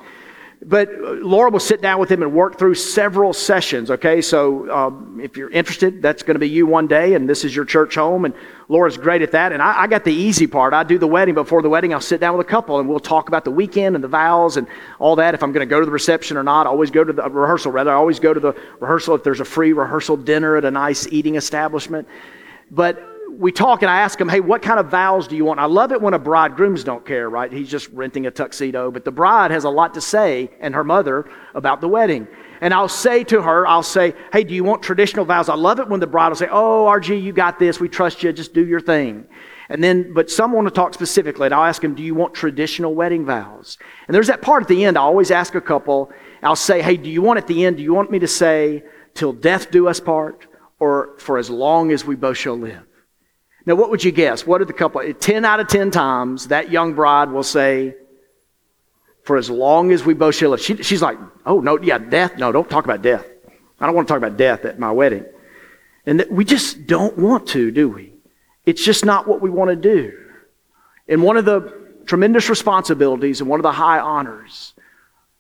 But 0.61 0.89
uh, 0.89 1.13
Laura 1.23 1.51
will 1.51 1.61
sit 1.61 1.81
down 1.81 2.01
with 2.01 2.11
him 2.11 2.23
and 2.23 2.33
work 2.33 2.59
through 2.59 2.75
several 2.75 3.33
sessions, 3.33 3.93
okay? 3.93 4.21
So 4.21 4.69
um, 4.75 5.21
if 5.21 5.37
you're 5.37 5.51
interested, 5.51 6.03
that's 6.03 6.25
going 6.25 6.35
to 6.35 6.41
be 6.41 6.49
you 6.49 6.67
one 6.67 6.89
day, 6.89 7.15
and 7.15 7.29
this 7.29 7.45
is 7.45 7.55
your 7.55 7.65
church 7.65 7.95
home. 7.95 8.25
And 8.25 8.35
Laura's 8.69 8.97
great 8.97 9.23
at 9.23 9.31
that. 9.33 9.53
And 9.53 9.63
I, 9.63 9.83
I, 9.83 9.87
got 9.87 10.03
the 10.03 10.13
easy 10.13 10.49
part. 10.49 10.75
I 10.75 10.83
do 10.83 10.99
the 10.99 11.07
wedding. 11.07 11.35
Before 11.35 11.63
the 11.63 11.69
wedding, 11.69 11.95
I'll 11.95 12.01
sit 12.01 12.21
down 12.21 12.37
with 12.37 12.45
a 12.45 12.51
couple 12.51 12.81
and 12.81 12.89
we'll 12.89 12.99
talk 12.99 13.29
about 13.29 13.45
the 13.45 13.53
weekend 13.53 13.95
and 13.95 14.03
the 14.03 14.09
vows 14.09 14.57
and 14.57 14.67
all 14.99 15.15
that. 15.17 15.33
If 15.33 15.45
I'm 15.45 15.53
going 15.53 15.67
to 15.67 15.71
go 15.71 15.79
to 15.79 15.87
the 15.87 15.93
reception 15.93 16.37
or 16.37 16.43
not, 16.43 16.67
I 16.67 16.71
always 16.71 16.91
go 16.91 17.05
to 17.05 17.13
the 17.13 17.31
rehearsal, 17.31 17.71
rather. 17.71 17.93
I 17.93 17.95
always 17.95 18.19
go 18.19 18.35
to 18.35 18.41
the 18.41 18.53
rehearsal 18.81 19.15
if 19.15 19.23
there's 19.23 19.41
a 19.41 19.45
free 19.45 19.73
rehearsal 19.73 20.17
dinner 20.17 20.57
at 20.57 20.65
a 20.65 20.71
nice 20.73 21.07
eating 21.07 21.37
establishment. 21.37 22.09
But 22.71 23.18
we 23.31 23.53
talk 23.53 23.83
and 23.83 23.91
I 23.91 24.01
ask 24.01 24.21
him, 24.21 24.29
hey, 24.29 24.41
what 24.41 24.63
kind 24.63 24.81
of 24.81 24.89
vows 24.89 25.29
do 25.29 25.37
you 25.37 25.45
want? 25.45 25.61
I 25.61 25.67
love 25.67 25.93
it 25.93 26.01
when 26.01 26.15
a 26.15 26.19
bridegrooms 26.19 26.85
don't 26.85 27.05
care, 27.05 27.29
right? 27.29 27.53
He's 27.53 27.71
just 27.71 27.89
renting 27.91 28.27
a 28.27 28.31
tuxedo, 28.31 28.91
but 28.91 29.05
the 29.05 29.13
bride 29.13 29.51
has 29.51 29.65
a 29.65 29.71
lot 29.71 29.95
to 29.95 30.01
say 30.01 30.51
and 30.61 30.75
her 30.75 30.85
mother 30.85 31.29
about 31.55 31.81
the 31.81 31.89
wedding. 31.89 32.27
And 32.61 32.75
I'll 32.75 32.89
say 32.89 33.23
to 33.25 33.41
her, 33.43 33.67
I'll 33.67 33.83
say, 33.83 34.15
hey, 34.33 34.43
do 34.43 34.55
you 34.55 34.65
want 34.65 34.83
traditional 34.83 35.25
vows? 35.25 35.49
I 35.49 35.55
love 35.55 35.79
it 35.79 35.89
when 35.89 36.01
the 36.01 36.07
bride 36.07 36.29
will 36.29 36.37
say, 36.37 36.49
oh, 36.51 36.87
RG, 36.87 37.23
you 37.23 37.33
got 37.33 37.59
this. 37.59 37.79
We 37.79 37.89
trust 37.89 38.23
you. 38.23 38.33
Just 38.33 38.53
do 38.53 38.67
your 38.67 38.81
thing. 38.81 39.27
And 39.69 39.85
then, 39.85 40.13
but 40.15 40.31
some 40.31 40.53
want 40.53 40.67
to 40.67 40.73
talk 40.73 40.95
specifically, 40.95 41.47
and 41.47 41.55
I'll 41.55 41.65
ask 41.65 41.83
them, 41.83 41.95
do 41.95 42.03
you 42.03 42.15
want 42.15 42.35
traditional 42.35 42.95
wedding 42.95 43.27
vows? 43.27 43.77
And 44.07 44.15
there's 44.15 44.29
that 44.29 44.41
part 44.41 44.63
at 44.63 44.69
the 44.69 44.85
end. 44.85 44.97
I 44.97 45.03
always 45.03 45.31
ask 45.31 45.55
a 45.55 45.61
couple, 45.61 46.11
I'll 46.43 46.57
say, 46.57 46.81
hey, 46.81 46.97
do 46.97 47.11
you 47.11 47.21
want 47.21 47.39
at 47.39 47.47
the 47.47 47.67
end, 47.67 47.77
do 47.77 47.83
you 47.83 47.93
want 47.93 48.11
me 48.11 48.19
to 48.21 48.29
say, 48.29 48.83
till 49.13 49.35
death 49.35 49.71
do 49.71 49.87
us 49.87 50.01
part, 50.01 50.47
or 50.81 51.19
for 51.19 51.37
as 51.37 51.51
long 51.51 51.93
as 51.93 52.05
we 52.05 52.17
both 52.17 52.39
shall 52.39 52.57
live? 52.57 52.88
Now, 53.69 53.75
what 53.75 53.91
would 53.91 54.03
you 54.03 54.13
guess? 54.13 54.47
What 54.47 54.59
did 54.59 54.69
the 54.69 54.73
couple, 54.73 55.13
10 55.13 55.45
out 55.45 55.61
of 55.61 55.69
10 55.69 55.91
times, 55.91 56.49
that 56.49 56.71
young 56.71 56.95
bride 56.95 57.31
will 57.31 57.43
say, 57.43 57.95
for 59.25 59.37
as 59.37 59.51
long 59.51 59.93
as 59.93 60.07
we 60.07 60.15
both 60.15 60.37
shall 60.37 60.53
live. 60.53 60.61
She, 60.63 60.83
she's 60.83 61.03
like, 61.03 61.19
oh, 61.45 61.61
no, 61.61 61.79
yeah, 61.79 61.99
death. 61.99 62.39
No, 62.39 62.51
don't 62.51 62.71
talk 62.71 62.87
about 62.87 63.03
death. 63.03 63.27
I 63.79 63.85
don't 63.85 63.95
want 63.95 64.09
to 64.09 64.13
talk 64.13 64.17
about 64.17 64.39
death 64.39 64.65
at 64.65 64.79
my 64.79 64.91
wedding. 64.91 65.27
And 66.07 66.25
we 66.31 66.47
just 66.47 66.87
don't 66.87 67.19
want 67.19 67.47
to, 67.49 67.71
do 67.71 67.91
we? 67.91 68.15
It's 68.65 68.83
just 68.83 69.05
not 69.05 69.29
what 69.29 69.43
we 69.43 69.51
want 69.51 69.69
to 69.69 69.77
do. 69.77 70.19
And 71.07 71.23
one 71.23 71.37
of 71.37 71.45
the 71.45 72.01
tremendous 72.07 72.49
responsibilities 72.49 73.43
and 73.43 73.51
one 73.51 73.61
of 73.61 73.65
the 73.65 73.73
high 73.73 74.01
honors 74.01 74.73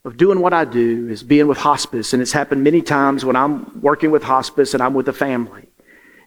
of 0.04 0.18
doing 0.18 0.40
what 0.40 0.52
I 0.52 0.66
do 0.66 1.08
is 1.08 1.22
being 1.22 1.46
with 1.46 1.56
hospice. 1.56 2.12
And 2.12 2.20
it's 2.20 2.32
happened 2.32 2.62
many 2.62 2.82
times 2.82 3.24
when 3.24 3.36
I'm 3.36 3.80
working 3.80 4.10
with 4.10 4.22
hospice 4.22 4.74
and 4.74 4.82
I'm 4.82 4.92
with 4.92 5.08
a 5.08 5.14
family. 5.14 5.68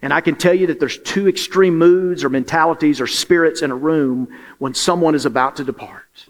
And 0.01 0.11
I 0.11 0.21
can 0.21 0.35
tell 0.35 0.53
you 0.53 0.67
that 0.67 0.79
there's 0.79 0.97
two 0.97 1.27
extreme 1.27 1.77
moods 1.77 2.23
or 2.23 2.29
mentalities 2.29 2.99
or 2.99 3.07
spirits 3.07 3.61
in 3.61 3.69
a 3.69 3.75
room 3.75 4.27
when 4.57 4.73
someone 4.73 5.13
is 5.13 5.25
about 5.25 5.57
to 5.57 5.63
depart. 5.63 6.25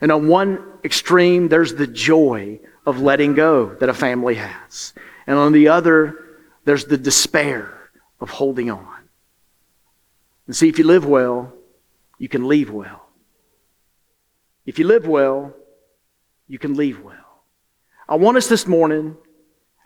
And 0.00 0.10
on 0.10 0.26
one 0.28 0.58
extreme, 0.84 1.48
there's 1.48 1.74
the 1.74 1.86
joy 1.86 2.60
of 2.86 3.00
letting 3.00 3.34
go 3.34 3.74
that 3.76 3.88
a 3.88 3.94
family 3.94 4.36
has. 4.36 4.94
And 5.26 5.38
on 5.38 5.52
the 5.52 5.68
other, 5.68 6.38
there's 6.64 6.86
the 6.86 6.98
despair 6.98 7.90
of 8.20 8.30
holding 8.30 8.70
on. 8.70 8.88
And 10.46 10.56
see, 10.56 10.68
if 10.68 10.78
you 10.78 10.84
live 10.84 11.06
well, 11.06 11.52
you 12.18 12.28
can 12.28 12.48
leave 12.48 12.70
well. 12.70 13.06
If 14.66 14.78
you 14.78 14.86
live 14.86 15.06
well, 15.06 15.54
you 16.48 16.58
can 16.58 16.74
leave 16.74 17.00
well. 17.00 17.42
I 18.08 18.16
want 18.16 18.36
us 18.36 18.48
this 18.48 18.66
morning 18.66 19.16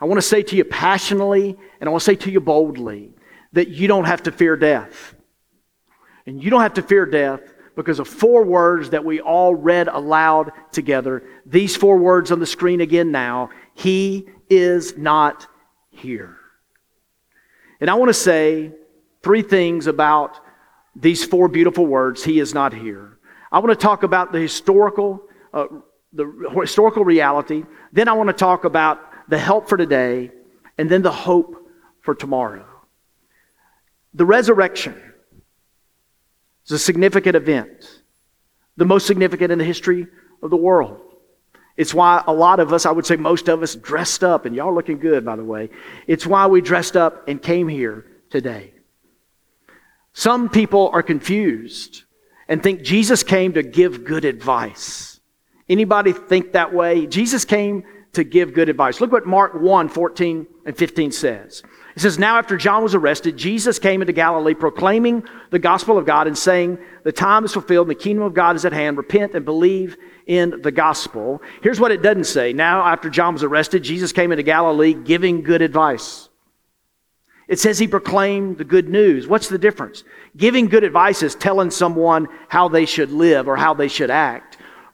I 0.00 0.04
want 0.04 0.18
to 0.18 0.26
say 0.26 0.42
to 0.42 0.56
you 0.56 0.64
passionately 0.64 1.56
and 1.80 1.88
I 1.88 1.90
want 1.90 2.02
to 2.02 2.04
say 2.04 2.16
to 2.16 2.30
you 2.30 2.40
boldly 2.40 3.10
that 3.52 3.68
you 3.68 3.88
don't 3.88 4.04
have 4.04 4.22
to 4.24 4.32
fear 4.32 4.56
death. 4.56 5.14
And 6.26 6.42
you 6.42 6.50
don't 6.50 6.60
have 6.60 6.74
to 6.74 6.82
fear 6.82 7.06
death 7.06 7.40
because 7.74 8.00
of 8.00 8.08
four 8.08 8.44
words 8.44 8.90
that 8.90 9.04
we 9.04 9.20
all 9.20 9.54
read 9.54 9.88
aloud 9.88 10.52
together. 10.72 11.22
These 11.46 11.76
four 11.76 11.96
words 11.96 12.30
on 12.30 12.40
the 12.40 12.46
screen 12.46 12.80
again 12.80 13.10
now. 13.10 13.50
He 13.74 14.28
is 14.50 14.96
not 14.98 15.46
here. 15.90 16.36
And 17.80 17.88
I 17.88 17.94
want 17.94 18.08
to 18.08 18.14
say 18.14 18.72
three 19.22 19.42
things 19.42 19.86
about 19.86 20.40
these 20.96 21.24
four 21.24 21.48
beautiful 21.48 21.86
words. 21.86 22.24
He 22.24 22.40
is 22.40 22.52
not 22.52 22.74
here. 22.74 23.18
I 23.50 23.60
want 23.60 23.70
to 23.70 23.76
talk 23.76 24.02
about 24.02 24.32
the 24.32 24.40
historical, 24.40 25.22
uh, 25.54 25.66
the 26.12 26.26
historical 26.60 27.04
reality. 27.04 27.64
Then 27.92 28.08
I 28.08 28.12
want 28.12 28.28
to 28.28 28.34
talk 28.34 28.64
about 28.64 29.00
the 29.28 29.38
help 29.38 29.68
for 29.68 29.76
today, 29.76 30.30
and 30.76 30.90
then 30.90 31.02
the 31.02 31.12
hope 31.12 31.68
for 32.00 32.14
tomorrow. 32.14 32.66
The 34.14 34.24
resurrection 34.24 35.00
is 36.64 36.72
a 36.72 36.78
significant 36.78 37.36
event, 37.36 38.00
the 38.76 38.84
most 38.84 39.06
significant 39.06 39.52
in 39.52 39.58
the 39.58 39.64
history 39.64 40.06
of 40.42 40.50
the 40.50 40.56
world. 40.56 41.00
It's 41.76 41.94
why 41.94 42.24
a 42.26 42.32
lot 42.32 42.58
of 42.58 42.72
us, 42.72 42.86
I 42.86 42.90
would 42.90 43.06
say 43.06 43.16
most 43.16 43.48
of 43.48 43.62
us, 43.62 43.76
dressed 43.76 44.24
up, 44.24 44.46
and 44.46 44.56
y'all 44.56 44.74
looking 44.74 44.98
good, 44.98 45.24
by 45.24 45.36
the 45.36 45.44
way. 45.44 45.70
It's 46.06 46.26
why 46.26 46.46
we 46.46 46.60
dressed 46.60 46.96
up 46.96 47.28
and 47.28 47.40
came 47.40 47.68
here 47.68 48.04
today. 48.30 48.72
Some 50.12 50.48
people 50.48 50.90
are 50.92 51.02
confused 51.02 52.02
and 52.48 52.60
think 52.62 52.82
Jesus 52.82 53.22
came 53.22 53.52
to 53.52 53.62
give 53.62 54.04
good 54.04 54.24
advice. 54.24 55.20
Anybody 55.68 56.12
think 56.12 56.52
that 56.52 56.74
way? 56.74 57.06
Jesus 57.06 57.44
came 57.44 57.84
to 58.12 58.24
give 58.24 58.54
good 58.54 58.68
advice. 58.68 59.00
Look 59.00 59.12
what 59.12 59.26
Mark 59.26 59.54
1 59.54 59.88
14 59.88 60.46
and 60.66 60.76
15 60.76 61.12
says. 61.12 61.62
It 61.94 62.00
says, 62.00 62.18
Now 62.18 62.38
after 62.38 62.56
John 62.56 62.82
was 62.82 62.94
arrested, 62.94 63.36
Jesus 63.36 63.78
came 63.78 64.00
into 64.00 64.12
Galilee 64.12 64.54
proclaiming 64.54 65.24
the 65.50 65.58
gospel 65.58 65.98
of 65.98 66.06
God 66.06 66.26
and 66.26 66.38
saying, 66.38 66.78
The 67.04 67.12
time 67.12 67.44
is 67.44 67.52
fulfilled 67.52 67.88
and 67.88 67.96
the 67.96 68.02
kingdom 68.02 68.24
of 68.24 68.34
God 68.34 68.56
is 68.56 68.64
at 68.64 68.72
hand. 68.72 68.96
Repent 68.96 69.34
and 69.34 69.44
believe 69.44 69.96
in 70.26 70.62
the 70.62 70.70
gospel. 70.72 71.42
Here's 71.62 71.80
what 71.80 71.92
it 71.92 72.02
doesn't 72.02 72.24
say. 72.24 72.52
Now 72.52 72.86
after 72.86 73.10
John 73.10 73.34
was 73.34 73.42
arrested, 73.42 73.82
Jesus 73.82 74.12
came 74.12 74.30
into 74.32 74.42
Galilee 74.42 74.94
giving 74.94 75.42
good 75.42 75.60
advice. 75.60 76.28
It 77.48 77.58
says 77.58 77.78
he 77.78 77.88
proclaimed 77.88 78.58
the 78.58 78.64
good 78.64 78.88
news. 78.88 79.26
What's 79.26 79.48
the 79.48 79.58
difference? 79.58 80.04
Giving 80.36 80.68
good 80.68 80.84
advice 80.84 81.22
is 81.22 81.34
telling 81.34 81.70
someone 81.70 82.28
how 82.48 82.68
they 82.68 82.86
should 82.86 83.10
live 83.10 83.48
or 83.48 83.56
how 83.56 83.74
they 83.74 83.88
should 83.88 84.10
act. 84.10 84.47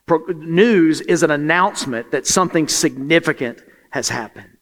News 0.07 1.01
is 1.01 1.23
an 1.23 1.31
announcement 1.31 2.11
that 2.11 2.27
something 2.27 2.67
significant 2.67 3.63
has 3.89 4.09
happened. 4.09 4.57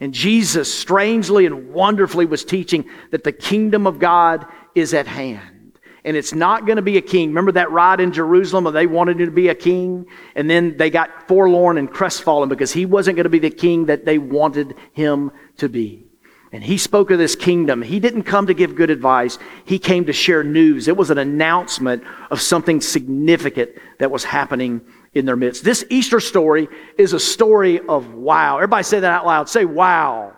And 0.00 0.14
Jesus 0.14 0.72
strangely 0.72 1.46
and 1.46 1.72
wonderfully 1.72 2.26
was 2.26 2.44
teaching 2.44 2.88
that 3.10 3.22
the 3.22 3.32
kingdom 3.32 3.86
of 3.86 3.98
God 3.98 4.46
is 4.74 4.94
at 4.94 5.06
hand 5.06 5.60
and 6.04 6.16
it's 6.16 6.32
not 6.32 6.64
going 6.64 6.76
to 6.76 6.82
be 6.82 6.96
a 6.96 7.02
king. 7.02 7.28
Remember 7.28 7.52
that 7.52 7.70
ride 7.70 8.00
in 8.00 8.12
Jerusalem 8.12 8.64
where 8.64 8.72
they 8.72 8.86
wanted 8.86 9.20
him 9.20 9.26
to 9.26 9.32
be 9.32 9.48
a 9.48 9.54
king? 9.54 10.06
And 10.34 10.48
then 10.48 10.76
they 10.76 10.88
got 10.90 11.28
forlorn 11.28 11.76
and 11.76 11.90
crestfallen 11.90 12.48
because 12.48 12.72
he 12.72 12.86
wasn't 12.86 13.16
going 13.16 13.24
to 13.24 13.30
be 13.30 13.38
the 13.38 13.50
king 13.50 13.86
that 13.86 14.04
they 14.04 14.18
wanted 14.18 14.74
him 14.92 15.30
to 15.58 15.68
be. 15.68 16.06
And 16.52 16.64
he 16.64 16.78
spoke 16.78 17.12
of 17.12 17.18
this 17.18 17.36
kingdom. 17.36 17.80
He 17.80 18.00
didn't 18.00 18.24
come 18.24 18.48
to 18.48 18.54
give 18.54 18.74
good 18.74 18.90
advice. 18.90 19.38
He 19.64 19.78
came 19.78 20.06
to 20.06 20.12
share 20.12 20.42
news. 20.42 20.88
It 20.88 20.96
was 20.96 21.10
an 21.10 21.18
announcement 21.18 22.02
of 22.30 22.40
something 22.40 22.80
significant 22.80 23.70
that 23.98 24.10
was 24.10 24.24
happening 24.24 24.80
in 25.14 25.26
their 25.26 25.36
midst. 25.36 25.62
This 25.62 25.84
Easter 25.90 26.18
story 26.18 26.68
is 26.98 27.12
a 27.12 27.20
story 27.20 27.78
of 27.88 28.14
wow. 28.14 28.56
Everybody 28.56 28.82
say 28.82 28.98
that 29.00 29.12
out 29.12 29.26
loud. 29.26 29.48
Say 29.48 29.64
wow. 29.64 30.32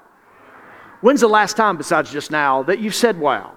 When's 1.00 1.20
the 1.20 1.28
last 1.28 1.56
time, 1.56 1.76
besides 1.78 2.12
just 2.12 2.30
now, 2.30 2.62
that 2.64 2.78
you've 2.78 2.94
said 2.94 3.18
wow? 3.18 3.56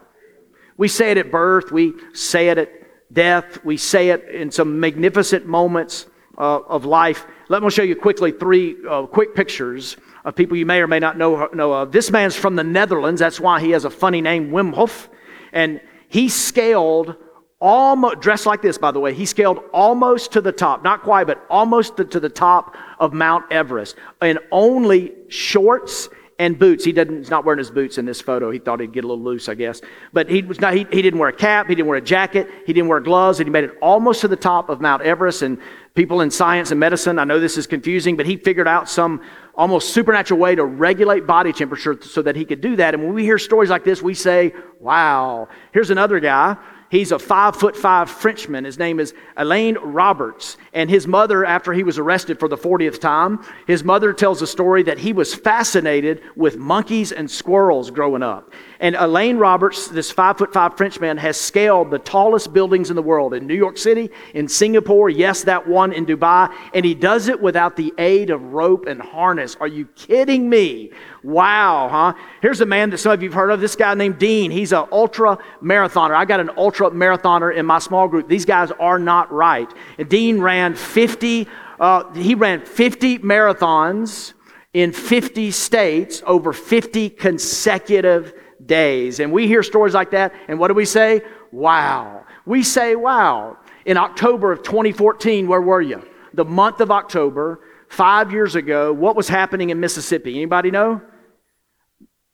We 0.78 0.88
say 0.88 1.12
it 1.12 1.18
at 1.18 1.32
birth, 1.32 1.72
we 1.72 1.94
say 2.14 2.50
it 2.50 2.58
at 2.58 2.70
death, 3.14 3.64
we 3.64 3.78
say 3.78 4.10
it 4.10 4.28
in 4.30 4.50
some 4.50 4.80
magnificent 4.80 5.46
moments 5.46 6.08
uh, 6.38 6.60
of 6.62 6.86
life. 6.86 7.26
Let 7.50 7.64
me 7.64 7.70
show 7.70 7.84
you 7.84 7.96
quickly 7.96 8.32
three 8.32 8.76
uh, 8.90 9.06
quick 9.06 9.36
pictures 9.36 9.96
of 10.25 10.36
people 10.36 10.58
you 10.58 10.65
may 10.65 10.82
or 10.82 10.88
may 10.88 11.00
not 11.00 11.17
know, 11.17 11.48
know 11.53 11.72
of. 11.72 11.91
This 11.91 12.12
man's 12.12 12.36
from 12.36 12.55
the 12.55 12.63
Netherlands. 12.63 13.20
That's 13.20 13.39
why 13.39 13.62
he 13.62 13.72
has 13.72 13.86
a 13.86 13.89
funny 13.89 14.22
name, 14.22 14.50
Wim 14.50 14.74
Hof. 14.74 15.08
And 15.53 15.79
he 16.10 16.27
scaled 16.27 17.15
almost, 17.62 18.20
dressed 18.20 18.46
like 18.46 18.62
this, 18.62 18.77
by 18.77 18.91
the 18.91 19.00
way, 19.00 19.13
he 19.13 19.25
scaled 19.25 19.60
almost 19.72 20.32
to 20.34 20.41
the 20.41 20.51
top, 20.51 20.84
not 20.84 21.03
quite, 21.03 21.27
but 21.27 21.46
almost 21.50 21.98
to, 21.98 22.20
the 22.20 22.29
top 22.29 22.75
of 23.00 23.13
Mount 23.13 23.46
Everest 23.51 23.96
in 24.22 24.39
only 24.51 25.13
shorts 25.29 26.10
and 26.38 26.60
boots. 26.60 26.84
He 26.84 26.92
doesn't, 26.92 27.18
he's 27.18 27.30
not 27.30 27.46
wearing 27.46 27.60
his 27.60 27.72
boots 27.72 27.98
in 27.98 28.06
this 28.06 28.20
photo. 28.20 28.51
He 28.51 28.60
thought 28.60 28.80
he'd 28.80 28.92
get 28.92 29.04
a 29.04 29.08
little 29.08 29.24
loose, 29.24 29.48
I 29.48 29.56
guess. 29.56 29.82
But 30.12 30.30
he, 30.30 30.42
was 30.42 30.60
not, 30.60 30.74
he, 30.74 30.86
he 30.92 31.01
didn't 31.01 31.20
wear 31.20 31.30
a 31.30 31.34
cap, 31.34 31.68
he 31.68 31.75
didn't 31.75 31.88
wear 31.88 31.98
a 31.98 32.01
jacket, 32.01 32.50
he 32.65 32.74
didn't 32.74 32.89
wear 32.89 33.00
gloves, 33.00 33.39
and 33.39 33.48
he 33.48 33.51
made 33.51 33.63
it 33.63 33.72
almost 33.82 34.22
to 34.22 34.27
the 34.27 34.36
top 34.36 34.70
of 34.70 34.82
Mount 34.82 35.01
Everest. 35.01 35.42
And 35.44 35.60
people 35.94 36.22
in 36.22 36.30
science 36.30 36.72
and 36.72 36.80
medicine, 36.80 37.20
I 37.20 37.24
know 37.24 37.39
this 37.39 37.58
is 37.58 37.68
confusing, 37.68 38.18
but 38.18 38.25
he 38.25 38.36
figured 38.36 38.68
out 38.68 38.89
some 38.89 39.22
almost 39.56 39.94
supernatural 39.94 40.39
way 40.39 40.56
to 40.56 40.65
regulate 40.65 41.25
body 41.25 41.54
temperature 41.54 41.98
so 42.01 42.22
that 42.22 42.36
he 42.36 42.44
could 42.44 42.60
do 42.60 42.75
that. 42.75 42.94
And 42.94 43.04
when 43.04 43.13
we 43.13 43.24
hear 43.24 43.38
stories 43.38 43.70
like 43.70 43.86
this, 43.86 44.01
we 44.01 44.13
say, 44.13 44.54
wow. 44.80 45.48
Here's 45.72 45.89
another 45.89 46.20
guy 46.20 46.58
He's 46.96 47.12
a 47.12 47.20
five 47.20 47.58
foot 47.58 47.75
five 47.75 48.10
Frenchman. 48.10 48.64
His 48.64 48.80
name 48.80 49.02
is 49.02 49.14
Alain 49.36 49.78
Roberts. 49.80 50.56
And 50.72 50.90
his 50.90 51.08
mother, 51.08 51.44
after 51.44 51.74
he 51.74 51.84
was 51.84 51.98
arrested 51.98 52.40
for 52.40 52.48
the 52.48 52.56
40th 52.56 53.02
time, 53.02 53.46
his 53.68 53.84
mother 53.84 54.14
tells 54.14 54.42
a 54.42 54.48
story 54.48 54.82
that 54.84 55.00
he 55.00 55.12
was 55.12 55.36
fascinated 55.36 56.22
with 56.38 56.56
monkeys 56.56 57.12
and 57.12 57.30
squirrels 57.30 57.92
growing 57.92 58.24
up. 58.24 58.54
And 58.79 58.96
Alain 58.96 59.38
Roberts, 59.38 59.88
this 59.88 60.12
five 60.12 60.38
foot 60.38 60.51
five 60.51 60.75
Frenchman, 60.75 61.17
has 61.17 61.39
scaled 61.39 61.91
the 61.91 62.00
tallest 62.00 62.53
buildings 62.53 62.89
in 62.89 62.96
the 62.96 63.01
world 63.01 63.34
in 63.34 63.48
New 63.48 63.55
York 63.55 63.77
City, 63.77 64.10
in 64.34 64.48
Singapore, 64.48 65.10
yes, 65.10 65.44
that 65.44 65.67
one 65.67 65.94
in 65.94 66.05
Dubai. 66.05 66.53
And 66.74 66.84
he 66.84 66.94
does 66.94 67.27
it 67.27 67.41
without 67.41 67.75
the 67.75 67.94
aid 67.98 68.29
of 68.29 68.41
rope 68.53 68.86
and 68.88 69.01
harness. 69.01 69.55
Are 69.60 69.67
you 69.67 69.86
kidding 69.96 70.50
me? 70.50 70.91
Wow, 71.24 71.89
huh? 71.89 72.13
Here's 72.41 72.62
a 72.62 72.65
man 72.65 72.89
that 72.89 72.98
some 72.98 73.12
of 73.12 73.24
you 73.24 73.29
have 73.29 73.36
heard 73.36 73.50
of, 73.50 73.62
this 73.62 73.75
guy 73.75 73.94
named 73.94 74.20
Dean. 74.20 74.51
He's 74.51 74.74
an 74.74 74.86
ultra 74.91 75.38
marathoner. 75.62 76.15
I 76.15 76.25
got 76.25 76.39
an 76.39 76.51
ultra 76.58 76.91
marathoner 76.91 77.55
in 77.55 77.65
my 77.65 77.79
small 77.79 78.08
group. 78.08 78.27
These 78.27 78.46
guys 78.46 78.72
are 78.72 79.00
not 79.00 79.32
right. 79.32 79.72
And 79.98 80.10
Dean 80.10 80.39
ran 80.39 80.75
50, 80.75 81.48
uh, 81.79 82.13
he 82.13 82.36
ran 82.36 82.65
50 82.65 83.20
marathons 83.20 84.34
in 84.74 84.91
50 84.91 85.51
states 85.51 86.22
over 86.25 86.51
50 86.51 87.10
consecutive 87.12 88.34
days. 88.66 89.20
And 89.20 89.32
we 89.32 89.48
hear 89.48 89.64
stories 89.64 89.94
like 89.94 90.12
that, 90.12 90.34
and 90.48 90.60
what 90.60 90.70
do 90.70 90.74
we 90.74 90.86
say? 90.86 91.22
Wow. 91.52 92.26
We 92.46 92.64
say, 92.64 92.96
wow. 92.96 93.58
In 93.86 93.98
October 93.98 94.52
of 94.52 94.64
2014, 94.64 95.48
where 95.48 95.62
were 95.62 95.82
you? 95.82 96.04
The 96.34 96.46
month 96.46 96.82
of 96.82 96.92
October, 96.92 97.62
five 97.88 98.32
years 98.32 98.56
ago, 98.56 98.92
what 98.92 99.16
was 99.16 99.28
happening 99.28 99.70
in 99.70 99.80
Mississippi? 99.80 100.36
Anybody 100.36 100.72
know? 100.72 101.02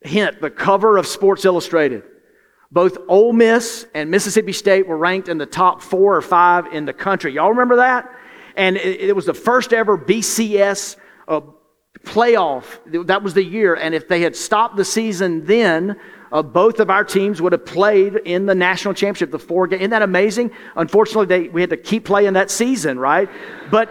Hint, 0.00 0.40
the 0.40 0.50
cover 0.50 0.96
of 0.96 1.06
Sports 1.06 1.44
Illustrated. 1.44 2.02
Both 2.70 2.96
Ole 3.06 3.32
Miss 3.32 3.86
and 3.94 4.10
Mississippi 4.10 4.52
State 4.52 4.86
were 4.86 4.96
ranked 4.96 5.28
in 5.28 5.38
the 5.38 5.46
top 5.46 5.82
four 5.82 6.16
or 6.16 6.22
five 6.22 6.66
in 6.72 6.86
the 6.86 6.92
country. 6.92 7.34
Y'all 7.34 7.50
remember 7.50 7.76
that? 7.76 8.10
And 8.56 8.76
it, 8.76 9.00
it 9.00 9.16
was 9.16 9.26
the 9.26 9.34
first 9.34 9.72
ever 9.72 9.98
BCS 9.98 10.96
uh, 11.28 11.42
playoff. 12.04 13.06
That 13.06 13.22
was 13.22 13.34
the 13.34 13.44
year. 13.44 13.74
And 13.74 13.94
if 13.94 14.08
they 14.08 14.22
had 14.22 14.34
stopped 14.34 14.76
the 14.76 14.84
season 14.84 15.44
then, 15.44 16.00
uh, 16.32 16.42
both 16.42 16.80
of 16.80 16.88
our 16.88 17.04
teams 17.04 17.42
would 17.42 17.52
have 17.52 17.66
played 17.66 18.16
in 18.16 18.46
the 18.46 18.54
national 18.54 18.94
championship, 18.94 19.30
the 19.30 19.38
four 19.38 19.66
game. 19.66 19.80
Isn't 19.80 19.90
that 19.90 20.02
amazing? 20.02 20.50
Unfortunately, 20.76 21.26
they, 21.26 21.48
we 21.48 21.60
had 21.60 21.70
to 21.70 21.76
keep 21.76 22.06
playing 22.06 22.32
that 22.32 22.50
season, 22.50 22.98
right? 22.98 23.28
But 23.70 23.90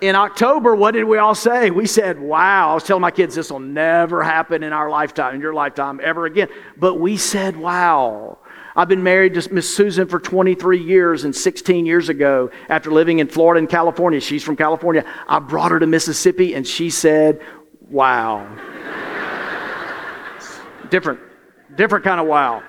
in 0.00 0.16
October, 0.16 0.74
what 0.74 0.92
did 0.92 1.04
we 1.04 1.18
all 1.18 1.34
say? 1.34 1.70
We 1.70 1.86
said, 1.86 2.18
wow. 2.18 2.70
I 2.70 2.74
was 2.74 2.84
telling 2.84 3.00
my 3.00 3.10
kids, 3.10 3.34
this 3.34 3.50
will 3.50 3.60
never 3.60 4.22
happen 4.22 4.62
in 4.62 4.72
our 4.72 4.90
lifetime, 4.90 5.36
in 5.36 5.40
your 5.40 5.54
lifetime, 5.54 6.00
ever 6.02 6.26
again. 6.26 6.48
But 6.76 7.00
we 7.00 7.16
said, 7.16 7.56
wow. 7.56 8.38
I've 8.74 8.88
been 8.88 9.02
married 9.02 9.34
to 9.34 9.52
Miss 9.52 9.74
Susan 9.74 10.06
for 10.06 10.20
23 10.20 10.80
years, 10.80 11.24
and 11.24 11.34
16 11.34 11.84
years 11.84 12.08
ago, 12.08 12.50
after 12.68 12.92
living 12.92 13.18
in 13.18 13.26
Florida 13.26 13.58
and 13.58 13.68
California, 13.68 14.20
she's 14.20 14.44
from 14.44 14.54
California, 14.56 15.04
I 15.26 15.40
brought 15.40 15.72
her 15.72 15.80
to 15.80 15.86
Mississippi, 15.86 16.54
and 16.54 16.66
she 16.66 16.90
said, 16.90 17.40
wow. 17.88 18.46
different, 20.90 21.18
different 21.78 22.04
kind 22.04 22.20
of 22.20 22.26
wow. 22.26 22.62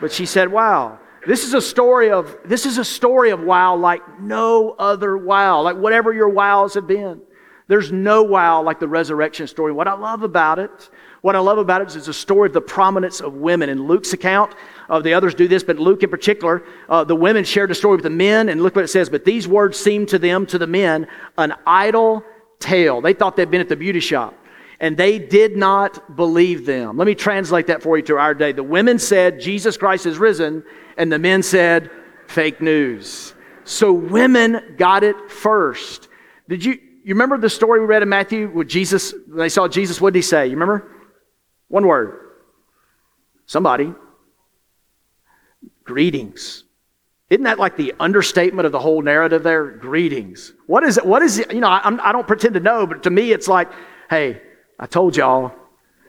But 0.00 0.12
she 0.12 0.24
said, 0.24 0.50
wow. 0.50 0.98
This 1.26 1.44
is 1.44 1.52
a 1.52 1.60
story 1.60 2.10
of 2.10 2.34
this 2.46 2.64
is 2.64 2.78
a 2.78 2.84
story 2.84 3.28
of 3.30 3.40
wow 3.40 3.76
like 3.76 4.00
no 4.22 4.70
other 4.78 5.18
wow, 5.18 5.60
like 5.60 5.76
whatever 5.76 6.14
your 6.14 6.30
wows 6.30 6.72
have 6.72 6.86
been. 6.86 7.20
There's 7.66 7.92
no 7.92 8.22
wow 8.22 8.62
like 8.62 8.80
the 8.80 8.88
resurrection 8.88 9.46
story. 9.46 9.70
What 9.70 9.86
I 9.86 9.92
love 9.92 10.22
about 10.22 10.58
it, 10.58 10.88
what 11.20 11.36
I 11.36 11.38
love 11.40 11.58
about 11.58 11.82
it 11.82 11.88
is 11.88 11.96
it's 11.96 12.08
a 12.08 12.14
story 12.14 12.46
of 12.48 12.54
the 12.54 12.62
prominence 12.62 13.20
of 13.20 13.34
women. 13.34 13.68
In 13.68 13.86
Luke's 13.86 14.14
account, 14.14 14.54
uh, 14.88 15.00
the 15.00 15.12
others 15.12 15.34
do 15.34 15.46
this, 15.46 15.62
but 15.62 15.78
Luke 15.78 16.02
in 16.02 16.08
particular, 16.08 16.64
uh, 16.88 17.04
the 17.04 17.14
women 17.14 17.44
shared 17.44 17.70
a 17.70 17.74
story 17.74 17.96
with 17.96 18.04
the 18.04 18.10
men, 18.10 18.48
and 18.48 18.62
look 18.62 18.74
what 18.74 18.84
it 18.84 18.88
says. 18.88 19.10
But 19.10 19.26
these 19.26 19.46
words 19.46 19.78
seemed 19.78 20.08
to 20.08 20.18
them, 20.18 20.46
to 20.46 20.56
the 20.56 20.66
men, 20.66 21.06
an 21.36 21.54
idle 21.66 22.24
tale. 22.60 23.02
They 23.02 23.12
thought 23.12 23.36
they'd 23.36 23.50
been 23.50 23.60
at 23.60 23.68
the 23.68 23.76
beauty 23.76 24.00
shop 24.00 24.34
and 24.80 24.96
they 24.96 25.18
did 25.18 25.56
not 25.56 26.16
believe 26.16 26.64
them. 26.64 26.96
Let 26.96 27.06
me 27.06 27.14
translate 27.14 27.66
that 27.66 27.82
for 27.82 27.98
you 27.98 28.02
to 28.04 28.16
our 28.16 28.34
day. 28.34 28.52
The 28.52 28.62
women 28.62 28.98
said, 28.98 29.38
Jesus 29.38 29.76
Christ 29.76 30.06
is 30.06 30.18
risen, 30.18 30.64
and 30.96 31.12
the 31.12 31.18
men 31.18 31.42
said, 31.42 31.90
fake 32.26 32.62
news. 32.62 33.34
So 33.64 33.92
women 33.92 34.74
got 34.78 35.04
it 35.04 35.30
first. 35.30 36.08
Did 36.48 36.64
you, 36.64 36.72
you 37.04 37.14
remember 37.14 37.36
the 37.36 37.50
story 37.50 37.78
we 37.78 37.86
read 37.86 38.02
in 38.02 38.08
Matthew 38.08 38.48
with 38.48 38.68
Jesus? 38.68 39.14
They 39.28 39.50
saw 39.50 39.68
Jesus, 39.68 40.00
what 40.00 40.14
did 40.14 40.18
he 40.18 40.22
say? 40.22 40.46
You 40.46 40.52
remember? 40.52 40.90
One 41.68 41.86
word. 41.86 42.30
Somebody. 43.46 43.92
Greetings. 45.84 46.64
Isn't 47.28 47.44
that 47.44 47.58
like 47.58 47.76
the 47.76 47.94
understatement 48.00 48.66
of 48.66 48.72
the 48.72 48.78
whole 48.78 49.02
narrative 49.02 49.42
there? 49.42 49.66
Greetings. 49.70 50.52
What 50.66 50.84
is 50.84 50.98
it? 50.98 51.06
What 51.06 51.22
is 51.22 51.38
it? 51.38 51.52
You 51.52 51.60
know, 51.60 51.68
I, 51.68 52.08
I 52.08 52.12
don't 52.12 52.26
pretend 52.26 52.54
to 52.54 52.60
know, 52.60 52.86
but 52.86 53.04
to 53.04 53.10
me, 53.10 53.30
it's 53.30 53.46
like, 53.46 53.70
hey, 54.08 54.40
I 54.80 54.86
told 54.86 55.14
y'all, 55.14 55.52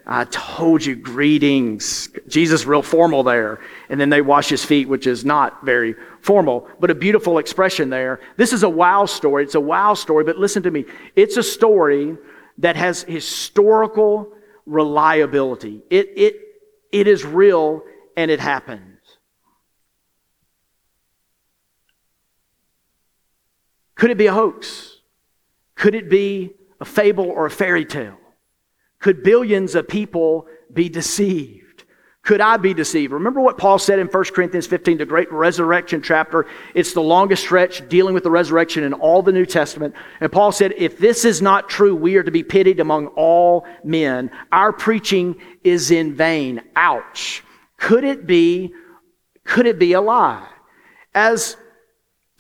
I 0.07 0.23
told 0.23 0.83
you 0.85 0.95
greetings. 0.95 2.09
Jesus, 2.27 2.65
real 2.65 2.81
formal 2.81 3.21
there. 3.21 3.59
And 3.89 3.99
then 3.99 4.09
they 4.09 4.21
wash 4.21 4.47
his 4.47 4.63
feet, 4.63 4.87
which 4.87 5.05
is 5.05 5.25
not 5.25 5.65
very 5.65 5.93
formal, 6.21 6.69
but 6.79 6.89
a 6.89 6.95
beautiful 6.95 7.37
expression 7.37 7.89
there. 7.89 8.21
This 8.37 8.53
is 8.53 8.63
a 8.63 8.69
wow 8.69 9.05
story. 9.05 9.43
It's 9.43 9.55
a 9.55 9.59
wow 9.59 9.93
story, 9.93 10.23
but 10.23 10.37
listen 10.37 10.63
to 10.63 10.71
me. 10.71 10.85
It's 11.17 11.35
a 11.35 11.43
story 11.43 12.17
that 12.59 12.77
has 12.77 13.03
historical 13.03 14.31
reliability. 14.65 15.81
It, 15.89 16.09
it, 16.15 16.35
it 16.93 17.07
is 17.07 17.25
real 17.25 17.83
and 18.15 18.31
it 18.31 18.39
happens. 18.39 18.99
Could 23.95 24.11
it 24.11 24.17
be 24.17 24.27
a 24.27 24.33
hoax? 24.33 24.97
Could 25.75 25.93
it 25.93 26.09
be 26.09 26.53
a 26.79 26.85
fable 26.85 27.25
or 27.25 27.45
a 27.45 27.51
fairy 27.51 27.85
tale? 27.85 28.17
Could 29.01 29.23
billions 29.23 29.75
of 29.75 29.87
people 29.87 30.47
be 30.71 30.87
deceived? 30.87 31.61
Could 32.23 32.39
I 32.39 32.57
be 32.57 32.75
deceived? 32.75 33.11
Remember 33.11 33.41
what 33.41 33.57
Paul 33.57 33.79
said 33.79 33.97
in 33.97 34.05
1 34.05 34.23
Corinthians 34.25 34.67
15, 34.67 34.99
the 34.99 35.05
great 35.07 35.31
resurrection 35.31 36.03
chapter? 36.03 36.45
It's 36.75 36.93
the 36.93 37.01
longest 37.01 37.41
stretch 37.43 37.89
dealing 37.89 38.13
with 38.13 38.23
the 38.23 38.29
resurrection 38.29 38.83
in 38.83 38.93
all 38.93 39.23
the 39.23 39.31
New 39.31 39.45
Testament. 39.47 39.95
And 40.19 40.31
Paul 40.31 40.51
said, 40.51 40.73
if 40.77 40.99
this 40.99 41.25
is 41.25 41.41
not 41.41 41.67
true, 41.67 41.95
we 41.95 42.15
are 42.17 42.23
to 42.23 42.29
be 42.29 42.43
pitied 42.43 42.79
among 42.79 43.07
all 43.07 43.65
men. 43.83 44.29
Our 44.51 44.71
preaching 44.71 45.35
is 45.63 45.89
in 45.89 46.13
vain. 46.13 46.61
Ouch. 46.75 47.43
Could 47.77 48.03
it 48.03 48.27
be, 48.27 48.71
could 49.43 49.65
it 49.65 49.79
be 49.79 49.93
a 49.93 50.01
lie? 50.01 50.47
As 51.15 51.57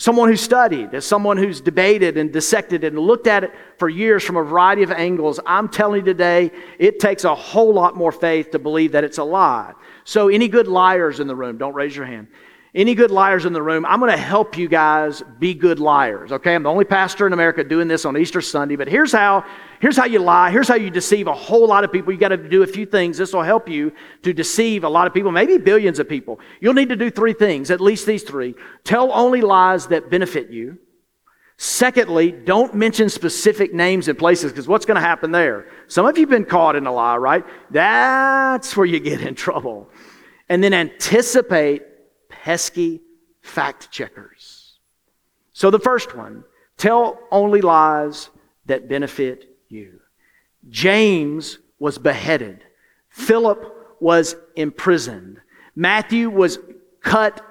someone 0.01 0.29
who 0.29 0.35
studied, 0.35 0.95
as 0.95 1.05
someone 1.05 1.37
who's 1.37 1.61
debated 1.61 2.17
and 2.17 2.33
dissected 2.33 2.83
and 2.83 2.97
looked 2.97 3.27
at 3.27 3.43
it 3.43 3.51
for 3.77 3.87
years 3.87 4.23
from 4.23 4.35
a 4.35 4.43
variety 4.43 4.81
of 4.81 4.91
angles, 4.91 5.39
I'm 5.45 5.69
telling 5.69 5.99
you 5.99 6.05
today, 6.05 6.49
it 6.79 6.99
takes 6.99 7.23
a 7.23 7.35
whole 7.35 7.71
lot 7.71 7.95
more 7.95 8.11
faith 8.11 8.49
to 8.51 8.57
believe 8.57 8.93
that 8.93 9.03
it's 9.03 9.19
a 9.19 9.23
lie. 9.23 9.73
So, 10.03 10.27
any 10.27 10.47
good 10.47 10.67
liars 10.67 11.19
in 11.19 11.27
the 11.27 11.35
room, 11.35 11.59
don't 11.59 11.75
raise 11.75 11.95
your 11.95 12.07
hand. 12.07 12.29
Any 12.73 12.95
good 12.95 13.11
liars 13.11 13.43
in 13.43 13.51
the 13.51 13.61
room, 13.61 13.85
I'm 13.85 13.99
going 13.99 14.13
to 14.13 14.17
help 14.17 14.57
you 14.57 14.69
guys 14.69 15.21
be 15.39 15.53
good 15.53 15.77
liars. 15.77 16.31
Okay, 16.31 16.55
I'm 16.55 16.63
the 16.63 16.69
only 16.69 16.85
pastor 16.85 17.27
in 17.27 17.33
America 17.33 17.65
doing 17.65 17.89
this 17.89 18.05
on 18.05 18.15
Easter 18.15 18.39
Sunday, 18.39 18.77
but 18.77 18.87
here's 18.87 19.11
how 19.11 19.43
here's 19.81 19.97
how 19.97 20.05
you 20.05 20.19
lie. 20.19 20.51
Here's 20.51 20.69
how 20.69 20.75
you 20.75 20.89
deceive 20.89 21.27
a 21.27 21.33
whole 21.33 21.67
lot 21.67 21.83
of 21.83 21.91
people. 21.91 22.13
You 22.13 22.19
got 22.19 22.29
to 22.29 22.37
do 22.37 22.63
a 22.63 22.67
few 22.67 22.85
things. 22.85 23.17
This 23.17 23.33
will 23.33 23.43
help 23.43 23.67
you 23.67 23.91
to 24.23 24.31
deceive 24.31 24.85
a 24.85 24.89
lot 24.89 25.05
of 25.05 25.13
people, 25.13 25.33
maybe 25.33 25.57
billions 25.57 25.99
of 25.99 26.07
people. 26.07 26.39
You'll 26.61 26.73
need 26.73 26.87
to 26.89 26.95
do 26.95 27.11
three 27.11 27.33
things, 27.33 27.71
at 27.71 27.81
least 27.81 28.05
these 28.05 28.23
three. 28.23 28.55
Tell 28.85 29.11
only 29.11 29.41
lies 29.41 29.87
that 29.87 30.09
benefit 30.09 30.49
you. 30.49 30.77
Secondly, 31.57 32.31
don't 32.31 32.73
mention 32.73 33.09
specific 33.09 33.73
names 33.73 34.07
and 34.07 34.17
places 34.17 34.53
because 34.53 34.67
what's 34.69 34.85
going 34.85 34.95
to 34.95 35.01
happen 35.01 35.31
there? 35.31 35.67
Some 35.87 36.05
of 36.05 36.17
you 36.17 36.21
have 36.21 36.29
been 36.29 36.45
caught 36.45 36.77
in 36.77 36.87
a 36.87 36.91
lie, 36.91 37.17
right? 37.17 37.43
That's 37.69 38.77
where 38.77 38.85
you 38.85 39.01
get 39.01 39.19
in 39.21 39.35
trouble. 39.35 39.89
And 40.47 40.63
then 40.63 40.73
anticipate 40.73 41.83
pesky 42.43 43.01
fact 43.41 43.91
checkers. 43.91 44.73
So 45.53 45.69
the 45.69 45.79
first 45.79 46.15
one, 46.15 46.43
tell 46.75 47.19
only 47.29 47.61
lies 47.61 48.29
that 48.65 48.89
benefit 48.89 49.57
you. 49.69 49.99
James 50.69 51.59
was 51.77 51.99
beheaded. 51.99 52.63
Philip 53.09 53.95
was 53.99 54.35
imprisoned. 54.55 55.39
Matthew 55.75 56.31
was 56.31 56.57
cut 57.01 57.45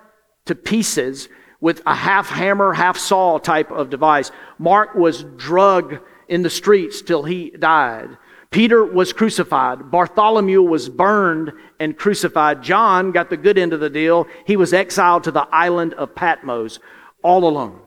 to 0.46 0.56
pieces 0.56 1.28
with 1.60 1.82
a 1.86 1.94
half 1.94 2.28
hammer, 2.28 2.72
half 2.72 2.98
saw 2.98 3.38
type 3.38 3.70
of 3.70 3.90
device. 3.90 4.32
Mark 4.58 4.96
was 4.96 5.22
drugged 5.36 5.98
in 6.26 6.42
the 6.42 6.50
streets 6.50 7.00
till 7.00 7.22
he 7.22 7.50
died. 7.50 8.16
Peter 8.50 8.84
was 8.84 9.12
crucified. 9.12 9.90
Bartholomew 9.92 10.60
was 10.60 10.88
burned 10.88 11.52
and 11.78 11.96
crucified. 11.96 12.62
John 12.62 13.12
got 13.12 13.30
the 13.30 13.36
good 13.36 13.56
end 13.56 13.72
of 13.72 13.78
the 13.80 13.90
deal. 13.90 14.26
He 14.44 14.56
was 14.56 14.72
exiled 14.72 15.24
to 15.24 15.30
the 15.30 15.46
island 15.52 15.94
of 15.94 16.16
Patmos 16.16 16.80
all 17.22 17.48
alone. 17.48 17.80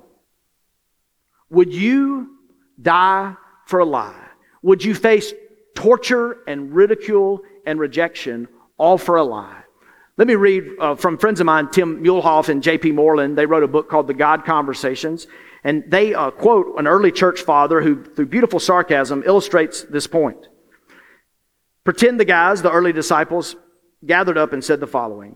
Would 1.50 1.74
you 1.74 2.38
die 2.82 3.36
for 3.65 3.79
a 3.79 3.86
lie? 3.86 4.27
Would 4.62 4.86
you 4.86 4.96
face 4.96 5.34
torture 5.75 6.38
and 6.48 6.74
ridicule 6.74 7.41
and 7.65 7.77
rejection 7.77 8.48
all 8.77 8.98
for 8.98 9.17
a 9.17 9.24
lie? 9.24 9.63
Let 10.15 10.27
me 10.27 10.36
read 10.36 10.63
uh, 10.79 10.96
from 10.96 11.17
friends 11.17 11.41
of 11.41 11.46
mine, 11.46 11.72
Tim 11.72 12.01
Muehlhoff 12.03 12.48
and 12.48 12.63
J.P. 12.63 12.93
Moreland. 12.93 13.38
They 13.38 13.48
wrote 13.48 13.63
a 13.63 13.67
book 13.67 13.89
called 13.89 14.08
The 14.08 14.13
God 14.13 14.46
Conversations. 14.46 15.27
And 15.63 15.84
they 15.88 16.13
uh, 16.13 16.32
quote 16.32 16.77
an 16.77 16.88
early 16.88 17.12
church 17.12 17.41
father 17.41 17.82
who, 17.82 18.03
through 18.03 18.27
beautiful 18.27 18.60
sarcasm, 18.60 19.24
illustrates 19.25 19.84
this 19.84 20.08
point. 20.08 20.48
Pretend 21.84 22.20
the 22.20 22.25
guys, 22.25 22.62
the 22.62 22.72
early 22.72 22.94
disciples, 22.94 23.56
gathered 24.06 24.38
up 24.38 24.54
and 24.54 24.63
said 24.63 24.80
the 24.80 24.88
following 24.88 25.36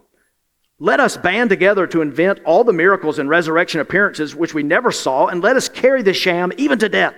Let 0.80 1.00
us 1.00 1.18
band 1.18 1.50
together 1.50 1.88
to 1.88 2.01
invent 2.01 2.39
all 2.46 2.63
the 2.63 2.74
miracles 2.74 3.20
and 3.20 3.30
resurrection 3.30 3.82
appearances 3.82 4.36
which 4.36 4.54
we 4.54 4.63
never 4.63 4.92
saw, 4.92 5.27
and 5.27 5.42
let 5.42 5.58
us 5.58 5.70
carry 5.70 6.01
the 6.01 6.13
sham 6.13 6.51
even 6.58 6.80
to 6.80 6.89
death. 6.89 7.16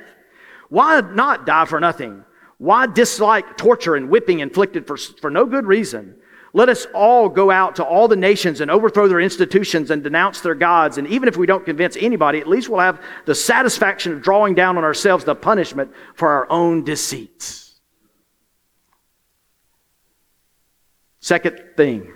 Why 0.69 1.01
not 1.01 1.45
die 1.45 1.65
for 1.65 1.79
nothing? 1.79 2.23
Why 2.57 2.87
dislike 2.87 3.57
torture 3.57 3.95
and 3.95 4.09
whipping 4.09 4.39
inflicted 4.39 4.85
for, 4.85 4.97
for 4.97 5.29
no 5.29 5.45
good 5.45 5.65
reason? 5.65 6.15
Let 6.51 6.67
us 6.67 6.87
all 6.93 7.29
go 7.29 7.51
out 7.51 7.75
to 7.75 7.83
all 7.83 8.07
the 8.07 8.15
nations 8.15 8.59
and 8.59 8.71
overthrow 8.71 9.07
their 9.07 9.19
institutions 9.19 9.91
and 9.91 10.03
denounce 10.03 10.41
their 10.41 10.55
gods. 10.55 10.97
And 10.97 11.07
even 11.07 11.29
if 11.29 11.37
we 11.37 11.45
don't 11.45 11.63
convince 11.63 11.95
anybody, 11.95 12.39
at 12.39 12.47
least 12.47 12.69
we'll 12.69 12.79
have 12.79 13.01
the 13.25 13.35
satisfaction 13.35 14.13
of 14.13 14.23
drawing 14.23 14.55
down 14.55 14.77
on 14.77 14.83
ourselves 14.83 15.23
the 15.23 15.35
punishment 15.35 15.91
for 16.15 16.27
our 16.29 16.51
own 16.51 16.83
deceits. 16.83 17.68
Second 21.19 21.61
thing, 21.75 22.11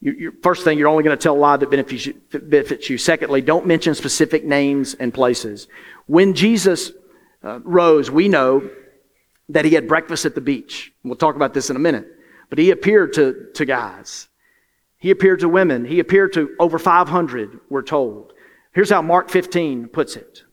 you, 0.00 0.32
first 0.42 0.64
thing, 0.64 0.78
you're 0.78 0.88
only 0.88 1.02
going 1.04 1.16
to 1.16 1.22
tell 1.22 1.34
a 1.34 1.38
lie 1.38 1.56
that 1.56 1.70
benefits 1.70 2.06
you, 2.06 2.14
benefits 2.32 2.88
you. 2.88 2.96
Secondly, 2.96 3.42
don't 3.42 3.66
mention 3.66 3.94
specific 3.94 4.44
names 4.44 4.94
and 4.94 5.12
places. 5.12 5.68
When 6.06 6.32
Jesus 6.32 6.92
uh, 7.44 7.60
rose, 7.60 8.10
we 8.10 8.28
know 8.28 8.70
that 9.50 9.64
he 9.64 9.74
had 9.74 9.86
breakfast 9.86 10.24
at 10.24 10.34
the 10.34 10.40
beach. 10.40 10.92
We'll 11.04 11.16
talk 11.16 11.36
about 11.36 11.52
this 11.52 11.68
in 11.68 11.76
a 11.76 11.80
minute. 11.80 12.06
But 12.48 12.58
he 12.58 12.70
appeared 12.70 13.12
to, 13.14 13.48
to 13.54 13.64
guys. 13.64 14.28
He 14.98 15.10
appeared 15.10 15.40
to 15.40 15.48
women. 15.48 15.84
He 15.84 16.00
appeared 16.00 16.32
to 16.34 16.54
over 16.58 16.78
500, 16.78 17.60
we're 17.68 17.82
told. 17.82 18.32
Here's 18.72 18.90
how 18.90 19.02
Mark 19.02 19.28
15 19.30 19.88
puts 19.88 20.16
it. 20.16 20.44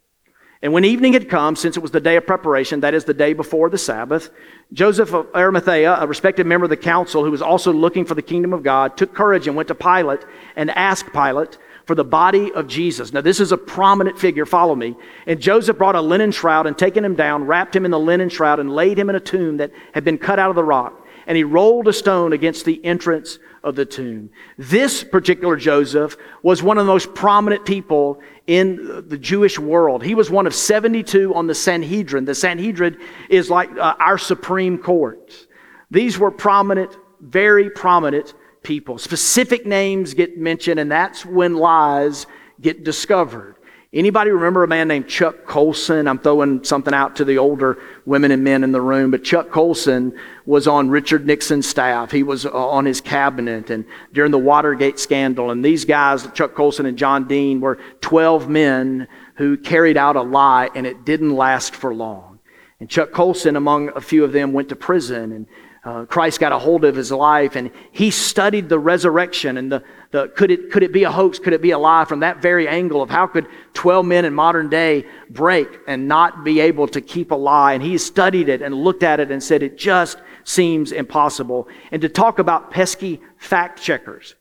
And 0.61 0.73
when 0.73 0.85
evening 0.85 1.13
had 1.13 1.29
come, 1.29 1.55
since 1.55 1.77
it 1.77 1.81
was 1.81 1.91
the 1.91 2.01
day 2.01 2.15
of 2.15 2.25
preparation, 2.25 2.79
that 2.79 2.95
is 2.95 3.05
the 3.05 3.13
day 3.13 3.33
before 3.33 3.69
the 3.69 3.77
Sabbath, 3.77 4.31
Joseph 4.73 5.13
of 5.13 5.27
Arimathea, 5.35 5.97
a 5.99 6.07
respected 6.07 6.47
member 6.47 6.65
of 6.65 6.71
the 6.71 6.77
council 6.77 7.23
who 7.23 7.31
was 7.31 7.43
also 7.43 7.71
looking 7.71 8.05
for 8.05 8.15
the 8.15 8.21
kingdom 8.21 8.53
of 8.53 8.63
God, 8.63 8.97
took 8.97 9.13
courage 9.13 9.47
and 9.47 9.55
went 9.55 9.67
to 9.67 9.75
Pilate 9.75 10.25
and 10.55 10.71
asked 10.71 11.13
Pilate 11.13 11.59
for 11.85 11.95
the 11.95 12.03
body 12.03 12.51
of 12.51 12.67
Jesus. 12.67 13.13
Now, 13.13 13.21
this 13.21 13.39
is 13.39 13.51
a 13.51 13.57
prominent 13.57 14.19
figure, 14.19 14.45
follow 14.45 14.75
me. 14.75 14.95
And 15.25 15.39
Joseph 15.39 15.77
brought 15.77 15.95
a 15.95 16.01
linen 16.01 16.31
shroud 16.31 16.67
and 16.67 16.77
taking 16.77 17.05
him 17.05 17.15
down, 17.15 17.45
wrapped 17.45 17.75
him 17.75 17.85
in 17.85 17.91
the 17.91 17.99
linen 17.99 18.29
shroud, 18.29 18.59
and 18.59 18.73
laid 18.73 18.99
him 18.99 19.09
in 19.09 19.15
a 19.15 19.21
tomb 19.21 19.57
that 19.57 19.71
had 19.93 20.03
been 20.03 20.17
cut 20.17 20.39
out 20.39 20.49
of 20.49 20.55
the 20.55 20.63
rock. 20.63 21.05
And 21.27 21.37
he 21.37 21.43
rolled 21.43 21.87
a 21.87 21.93
stone 21.93 22.33
against 22.33 22.65
the 22.65 22.83
entrance 22.83 23.39
of 23.63 23.75
the 23.75 23.85
tomb. 23.85 24.29
This 24.57 25.03
particular 25.03 25.55
Joseph 25.55 26.17
was 26.41 26.63
one 26.63 26.77
of 26.77 26.85
the 26.85 26.91
most 26.91 27.13
prominent 27.13 27.65
people 27.65 28.21
in 28.47 29.05
the 29.07 29.17
Jewish 29.17 29.59
world. 29.59 30.03
He 30.03 30.15
was 30.15 30.31
one 30.31 30.47
of 30.47 30.55
72 30.55 31.35
on 31.35 31.47
the 31.47 31.53
Sanhedrin. 31.53 32.23
The 32.23 32.33
Sanhedrin 32.33 32.97
is 33.29 33.49
like 33.49 33.69
uh, 33.77 33.95
our 33.99 34.17
Supreme 34.17 34.77
Court. 34.77 35.47
These 35.91 36.17
were 36.17 36.31
prominent, 36.31 36.97
very 37.19 37.69
prominent 37.69 38.33
people. 38.63 38.97
Specific 38.97 39.65
names 39.65 40.13
get 40.13 40.37
mentioned, 40.37 40.79
and 40.79 40.89
that's 40.89 41.25
when 41.25 41.55
lies 41.55 42.25
get 42.61 42.83
discovered. 42.83 43.56
Anybody 43.97 44.29
remember 44.29 44.63
a 44.63 44.67
man 44.67 44.87
named 44.87 45.07
Chuck 45.07 45.47
Colson? 45.47 46.07
I'm 46.07 46.19
throwing 46.19 46.63
something 46.63 46.93
out 46.93 47.15
to 47.15 47.25
the 47.25 47.39
older 47.39 47.79
women 48.05 48.29
and 48.29 48.43
men 48.43 48.63
in 48.63 48.71
the 48.71 48.79
room, 48.79 49.09
but 49.09 49.23
Chuck 49.23 49.49
Colson 49.49 50.15
was 50.45 50.67
on 50.67 50.91
Richard 50.91 51.25
Nixon's 51.25 51.67
staff. 51.67 52.11
He 52.11 52.21
was 52.21 52.45
uh, 52.45 52.51
on 52.51 52.85
his 52.85 53.01
cabinet 53.01 53.71
and 53.71 53.85
during 54.13 54.29
the 54.29 54.37
Watergate 54.37 54.99
scandal. 54.99 55.49
And 55.49 55.65
these 55.65 55.83
guys, 55.83 56.27
Chuck 56.35 56.53
Colson 56.53 56.85
and 56.85 56.95
John 56.95 57.27
Dean, 57.27 57.59
were 57.59 57.79
12 58.01 58.47
men 58.47 59.07
who 59.33 59.57
carried 59.57 59.97
out 59.97 60.15
a 60.15 60.21
lie 60.21 60.69
and 60.75 60.85
it 60.85 61.03
didn't 61.03 61.35
last 61.35 61.75
for 61.75 61.91
long. 61.91 62.37
And 62.79 62.87
Chuck 62.87 63.11
Colson, 63.11 63.55
among 63.55 63.89
a 63.95 64.01
few 64.01 64.23
of 64.23 64.31
them, 64.31 64.53
went 64.53 64.69
to 64.69 64.75
prison 64.75 65.31
and 65.31 65.47
uh, 65.87 66.05
Christ 66.05 66.41
got 66.41 66.51
a 66.51 66.59
hold 66.59 66.83
of 66.83 66.97
his 66.97 67.13
life 67.13 67.55
and 67.55 67.71
he 67.93 68.11
studied 68.11 68.67
the 68.67 68.77
resurrection 68.77 69.55
and 69.55 69.71
the, 69.71 69.83
the, 70.11 70.27
could, 70.27 70.51
it, 70.51 70.69
could 70.69 70.83
it 70.83 70.91
be 70.91 71.05
a 71.05 71.11
hoax? 71.11 71.39
Could 71.39 71.53
it 71.53 71.61
be 71.61 71.71
a 71.71 71.77
lie 71.77 72.03
from 72.03 72.19
that 72.19 72.41
very 72.41 72.67
angle 72.67 73.01
of 73.01 73.09
how 73.09 73.25
could 73.25 73.47
12 73.73 74.05
men 74.05 74.25
in 74.25 74.33
modern 74.33 74.69
day 74.69 75.05
break 75.29 75.69
and 75.87 76.05
not 76.05 76.43
be 76.43 76.59
able 76.59 76.89
to 76.89 76.99
keep 76.99 77.31
a 77.31 77.35
lie? 77.35 77.71
And 77.71 77.81
he 77.81 77.97
studied 77.97 78.49
it 78.49 78.61
and 78.61 78.75
looked 78.75 79.01
at 79.01 79.21
it 79.21 79.31
and 79.31 79.41
said 79.41 79.63
it 79.63 79.77
just 79.77 80.17
seems 80.43 80.91
impossible. 80.91 81.69
And 81.89 82.01
to 82.01 82.09
talk 82.09 82.39
about 82.39 82.69
pesky 82.69 83.21
fact 83.37 83.81
checkers. 83.81 84.35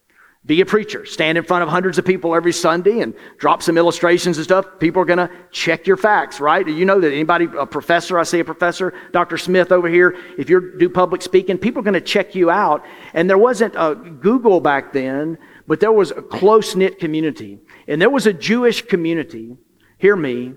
Be 0.47 0.61
a 0.61 0.67
preacher. 0.67 1.05
Stand 1.05 1.37
in 1.37 1.43
front 1.43 1.65
of 1.65 1.69
hundreds 1.69 1.99
of 1.99 2.05
people 2.05 2.33
every 2.33 2.53
Sunday 2.53 3.01
and 3.01 3.15
drop 3.37 3.65
some 3.65 3.77
illustrations 3.77 4.39
and 4.39 4.45
stuff. 4.45 4.65
People 4.79 5.03
are 5.03 5.05
going 5.05 5.19
to 5.19 5.29
check 5.51 5.89
your 5.89 5.97
facts, 5.97 6.39
right? 6.39 6.67
You 6.67 6.85
know 6.85 7.01
that 7.01 7.13
anybody, 7.13 7.49
a 7.59 7.67
professor, 7.67 8.17
I 8.17 8.23
see 8.23 8.39
a 8.39 8.45
professor, 8.45 8.95
Dr. 9.11 9.39
Smith 9.39 9.73
over 9.73 9.89
here, 9.89 10.17
if 10.39 10.49
you 10.49 10.79
do 10.79 10.89
public 10.89 11.23
speaking, 11.23 11.59
people 11.59 11.81
are 11.81 11.83
going 11.83 11.95
to 11.95 12.01
check 12.01 12.37
you 12.37 12.49
out. 12.49 12.85
And 13.13 13.29
there 13.29 13.39
wasn't 13.39 13.75
a 13.75 13.97
Google 13.97 14.61
back 14.61 14.93
then, 14.93 15.37
but 15.67 15.81
there 15.81 15.91
was 15.91 16.13
a 16.13 16.23
close 16.23 16.77
knit 16.77 17.01
community. 17.01 17.59
And 17.89 18.01
there 18.01 18.11
was 18.11 18.29
a 18.29 18.33
Jewish 18.33 18.83
community, 18.83 19.57
hear 19.99 20.15
me, 20.15 20.55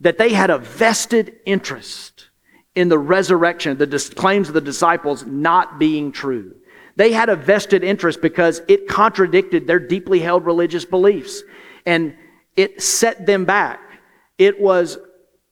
that 0.00 0.18
they 0.18 0.30
had 0.30 0.50
a 0.50 0.58
vested 0.58 1.36
interest 1.46 2.28
in 2.74 2.88
the 2.88 2.98
resurrection, 2.98 3.78
the 3.78 4.12
claims 4.16 4.48
of 4.48 4.54
the 4.54 4.60
disciples 4.60 5.24
not 5.24 5.78
being 5.78 6.10
true. 6.10 6.54
They 6.98 7.12
had 7.12 7.28
a 7.28 7.36
vested 7.36 7.84
interest 7.84 8.20
because 8.20 8.60
it 8.66 8.88
contradicted 8.88 9.68
their 9.68 9.78
deeply 9.78 10.18
held 10.18 10.44
religious 10.44 10.84
beliefs 10.84 11.44
and 11.86 12.16
it 12.56 12.82
set 12.82 13.24
them 13.24 13.44
back. 13.44 13.78
It 14.36 14.60
was, 14.60 14.98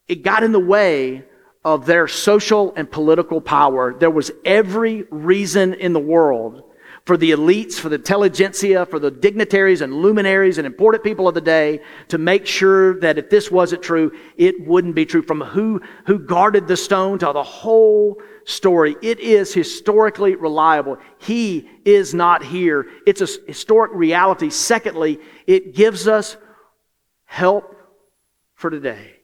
it 0.09 0.25
got 0.25 0.43
in 0.43 0.51
the 0.51 0.59
way 0.59 1.25
of 1.65 1.87
their 1.87 2.09
social 2.09 2.75
and 2.75 2.91
political 2.91 3.41
power, 3.41 3.95
there 3.97 4.11
was 4.11 4.33
every 4.45 5.05
reason 5.11 5.75
in 5.75 5.93
the 5.93 6.01
world 6.01 6.65
for 7.05 7.17
the 7.17 7.31
elites, 7.31 7.75
for 7.75 7.89
the 7.91 7.95
intelligentsia, 7.95 8.85
for 8.87 8.99
the 8.99 9.13
dignitaries 9.13 9.83
and 9.83 9.95
luminaries 9.95 10.59
and 10.59 10.67
important 10.67 11.05
people 11.05 11.29
of 11.29 11.35
the 11.35 11.41
day 11.41 11.81
to 12.09 12.19
make 12.19 12.45
sure 12.45 12.99
that 12.99 13.19
if 13.19 13.31
this 13.31 13.53
wasn't 13.53 13.81
true, 13.85 14.11
it 14.37 14.67
wouldn't 14.67 14.97
be 14.97 15.07
true. 15.07 15.23
From 15.23 15.41
who, 15.41 15.81
who 16.07 16.19
guarded 16.19 16.67
the 16.67 16.77
stone 16.77 17.21
to 17.21 17.33
the 17.33 17.43
whole 17.45 18.17
story. 18.47 18.97
It 19.03 19.21
is 19.21 19.53
historically 19.53 20.37
reliable. 20.37 20.99
He 21.19 21.69
is 21.85 22.15
not 22.15 22.45
here. 22.45 22.87
It's 23.07 23.21
a 23.21 23.29
historic 23.47 23.93
reality. 23.93 24.51
Secondly, 24.51 25.19
it 25.47 25.75
gives 25.75 26.09
us 26.09 26.37
help 27.25 27.77
for 28.55 28.71
today. 28.71 29.17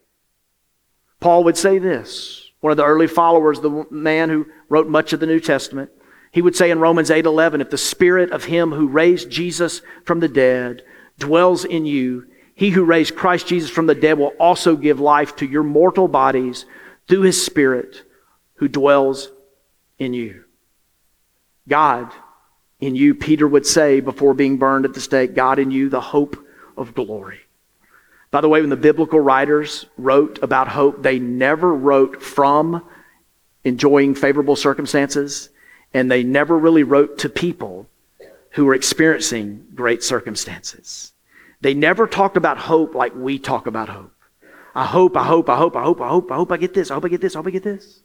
Paul 1.21 1.45
would 1.45 1.57
say 1.57 1.79
this, 1.79 2.51
one 2.61 2.73
of 2.73 2.77
the 2.77 2.85
early 2.85 3.07
followers, 3.07 3.61
the 3.61 3.87
man 3.91 4.29
who 4.29 4.47
wrote 4.69 4.89
much 4.89 5.13
of 5.13 5.21
the 5.21 5.27
New 5.27 5.41
Testament. 5.41 5.91
He 6.33 6.43
would 6.43 6.57
say 6.57 6.71
in 6.71 6.81
Romans 6.81 7.11
8:11, 7.11 7.61
if 7.61 7.71
the 7.71 7.79
spirit 7.79 8.33
of 8.33 8.45
him 8.45 8.73
who 8.73 8.89
raised 8.89 9.31
Jesus 9.31 9.83
from 10.05 10.19
the 10.19 10.29
dead 10.29 10.83
dwells 11.19 11.65
in 11.65 11.87
you, 11.87 12.27
he 12.55 12.71
who 12.71 12.85
raised 12.85 13.15
Christ 13.15 13.47
Jesus 13.47 13.71
from 13.71 13.87
the 13.87 13.95
dead 13.95 14.19
will 14.19 14.35
also 14.41 14.75
give 14.75 14.99
life 14.99 15.37
to 15.37 15.47
your 15.47 15.63
mortal 15.63 16.09
bodies 16.09 16.67
through 17.07 17.23
his 17.23 17.45
spirit 17.45 18.03
who 18.55 18.69
dwells 18.69 19.31
in 19.99 20.15
you. 20.15 20.45
God 21.69 22.13
in 22.81 22.97
you, 22.97 23.15
Peter 23.15 23.47
would 23.47 23.67
say 23.67 24.01
before 24.01 24.35
being 24.35 24.59
burned 24.59 24.85
at 24.85 24.95
the 24.95 25.01
stake, 25.01 25.35
God 25.35 25.59
in 25.59 25.71
you, 25.71 25.89
the 25.89 26.01
hope 26.01 26.37
of 26.77 26.95
glory. 26.95 27.41
By 28.33 28.41
the 28.41 28.49
way, 28.49 28.61
when 28.61 28.71
the 28.71 28.77
biblical 28.77 29.21
writers 29.21 29.87
wrote 29.97 30.43
about 30.43 30.67
hope, 30.67 31.03
they 31.03 31.19
never 31.19 31.73
wrote 31.73 32.23
from 32.23 32.85
enjoying 33.63 34.15
favorable 34.15 34.57
circumstances, 34.57 35.51
and 35.95 36.11
they 36.11 36.25
never 36.25 36.59
really 36.59 36.83
wrote 36.83 37.19
to 37.19 37.29
people 37.29 37.89
who 38.53 38.65
were 38.65 38.75
experiencing 38.75 39.67
great 39.75 40.03
circumstances. 40.03 41.13
They 41.61 41.75
never 41.75 42.07
talked 42.07 42.37
about 42.37 42.59
hope 42.59 42.95
like 42.95 43.15
we 43.15 43.39
talk 43.39 43.67
about 43.67 43.89
hope. 43.89 44.13
I 44.75 44.87
hope, 44.87 45.17
I 45.17 45.25
hope, 45.25 45.49
I 45.49 45.57
hope, 45.57 45.77
I 45.77 45.83
hope, 45.83 46.01
I 46.01 46.09
hope, 46.09 46.33
I 46.33 46.37
hope 46.37 46.53
I 46.53 46.57
get 46.57 46.75
this, 46.75 46.91
I 46.91 46.95
hope 46.95 47.05
I 47.05 47.09
get 47.09 47.21
this, 47.21 47.37
I 47.37 47.39
hope 47.39 47.47
I 47.47 47.51
get 47.51 47.63
this. 47.63 48.02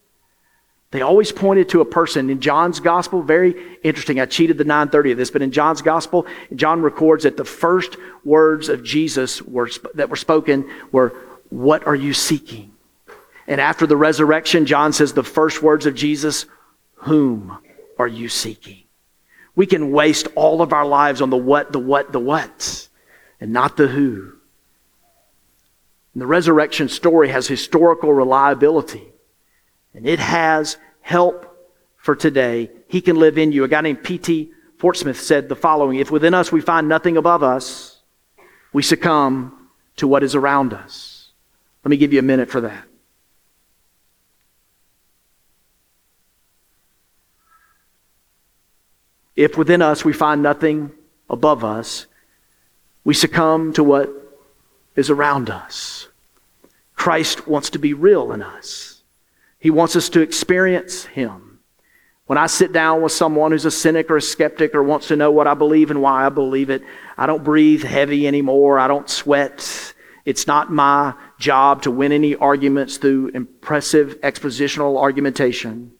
They 0.91 1.01
always 1.01 1.33
pointed 1.33 1.69
to 1.69 1.81
a 1.81 1.85
person. 1.85 2.29
In 2.29 2.39
John's 2.39 2.79
gospel, 2.79 3.21
very 3.21 3.77
interesting. 3.83 4.19
I 4.19 4.25
cheated 4.25 4.57
the 4.57 4.63
930 4.63 5.11
of 5.11 5.17
this, 5.17 5.31
but 5.31 5.41
in 5.41 5.51
John's 5.51 5.81
gospel, 5.81 6.25
John 6.55 6.81
records 6.81 7.23
that 7.23 7.35
the 7.35 7.45
first 7.45 7.97
words 8.23 8.69
of 8.69 8.83
Jesus 8.83 9.41
were, 9.41 9.69
that 9.95 10.09
were 10.09 10.15
spoken 10.15 10.69
were, 10.91 11.09
What 11.49 11.85
are 11.87 11.95
you 11.95 12.13
seeking? 12.13 12.71
And 13.47 13.59
after 13.59 13.85
the 13.85 13.97
resurrection, 13.97 14.65
John 14.65 14.93
says 14.93 15.13
the 15.13 15.23
first 15.23 15.61
words 15.61 15.85
of 15.85 15.95
Jesus, 15.95 16.45
Whom 16.95 17.57
are 17.99 18.07
you 18.07 18.29
seeking? 18.29 18.83
We 19.55 19.65
can 19.65 19.91
waste 19.91 20.27
all 20.35 20.61
of 20.61 20.71
our 20.71 20.85
lives 20.85 21.21
on 21.21 21.29
the 21.29 21.37
what, 21.37 21.73
the 21.73 21.79
what, 21.79 22.13
the 22.13 22.19
what, 22.19 22.87
and 23.41 23.51
not 23.51 23.75
the 23.75 23.87
who. 23.87 24.33
And 26.13 26.21
the 26.21 26.27
resurrection 26.27 26.87
story 26.87 27.29
has 27.29 27.47
historical 27.47 28.13
reliability. 28.13 29.11
And 29.97 30.07
it 30.07 30.19
has 30.19 30.77
help 31.01 31.57
for 31.97 32.15
today. 32.15 32.69
He 32.87 33.01
can 33.01 33.15
live 33.15 33.39
in 33.39 33.51
you. 33.51 33.63
A 33.63 33.67
guy 33.67 33.81
named 33.81 34.03
P.T. 34.03 34.51
Forsyth 34.77 35.19
said 35.19 35.49
the 35.49 35.55
following 35.55 35.97
If 35.97 36.11
within 36.11 36.35
us 36.35 36.51
we 36.51 36.61
find 36.61 36.87
nothing 36.87 37.17
above 37.17 37.41
us, 37.41 37.99
we 38.71 38.83
succumb 38.83 39.69
to 39.95 40.07
what 40.07 40.21
is 40.21 40.35
around 40.35 40.71
us. 40.71 41.31
Let 41.83 41.89
me 41.89 41.97
give 41.97 42.13
you 42.13 42.19
a 42.19 42.21
minute 42.21 42.51
for 42.51 42.61
that. 42.61 42.83
If 49.35 49.57
within 49.57 49.81
us 49.81 50.05
we 50.05 50.13
find 50.13 50.43
nothing 50.43 50.91
above 51.27 51.63
us, 51.63 52.05
we 53.03 53.15
succumb 53.15 53.73
to 53.73 53.83
what 53.83 54.11
is 54.95 55.09
around 55.09 55.49
us. 55.49 56.07
Christ 56.95 57.47
wants 57.47 57.71
to 57.71 57.79
be 57.79 57.95
real 57.95 58.31
in 58.31 58.43
us. 58.43 58.96
He 59.59 59.69
wants 59.69 59.95
us 59.95 60.09
to 60.09 60.21
experience 60.21 61.05
Him. 61.05 61.59
When 62.27 62.37
I 62.37 62.47
sit 62.47 62.73
down 62.73 63.01
with 63.01 63.13
someone 63.13 63.51
who's 63.51 63.65
a 63.65 63.71
cynic 63.71 64.11
or 64.11 64.17
a 64.17 64.21
skeptic 64.21 64.75
or 64.75 64.83
wants 64.83 65.07
to 65.07 65.15
know 65.15 65.31
what 65.31 65.47
I 65.47 65.53
believe 65.53 65.91
and 65.91 66.01
why 66.01 66.25
I 66.25 66.29
believe 66.29 66.69
it, 66.69 66.83
I 67.17 67.25
don't 67.25 67.43
breathe 67.43 67.83
heavy 67.83 68.27
anymore. 68.27 68.77
I 68.79 68.87
don't 68.89 69.09
sweat. 69.09 69.93
It's 70.25 70.45
not 70.45 70.69
my 70.69 71.13
job 71.39 71.83
to 71.83 71.91
win 71.91 72.11
any 72.11 72.35
arguments 72.35 72.97
through 72.97 73.29
impressive 73.29 74.19
expositional 74.21 74.99
argumentation. 74.99 75.93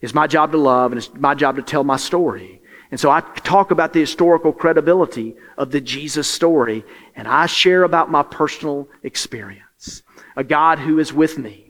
It's 0.00 0.14
my 0.14 0.26
job 0.26 0.52
to 0.52 0.58
love 0.58 0.92
and 0.92 0.98
it's 0.98 1.12
my 1.12 1.34
job 1.34 1.56
to 1.56 1.62
tell 1.62 1.84
my 1.84 1.98
story. 1.98 2.62
And 2.90 2.98
so 2.98 3.10
I 3.10 3.20
talk 3.20 3.70
about 3.70 3.92
the 3.92 4.00
historical 4.00 4.54
credibility 4.54 5.36
of 5.58 5.72
the 5.72 5.80
Jesus 5.82 6.26
story 6.26 6.86
and 7.14 7.28
I 7.28 7.44
share 7.44 7.82
about 7.82 8.10
my 8.10 8.22
personal 8.22 8.88
experience. 9.02 10.02
A 10.36 10.44
God 10.44 10.78
who 10.78 10.98
is 10.98 11.12
with 11.12 11.36
me 11.36 11.65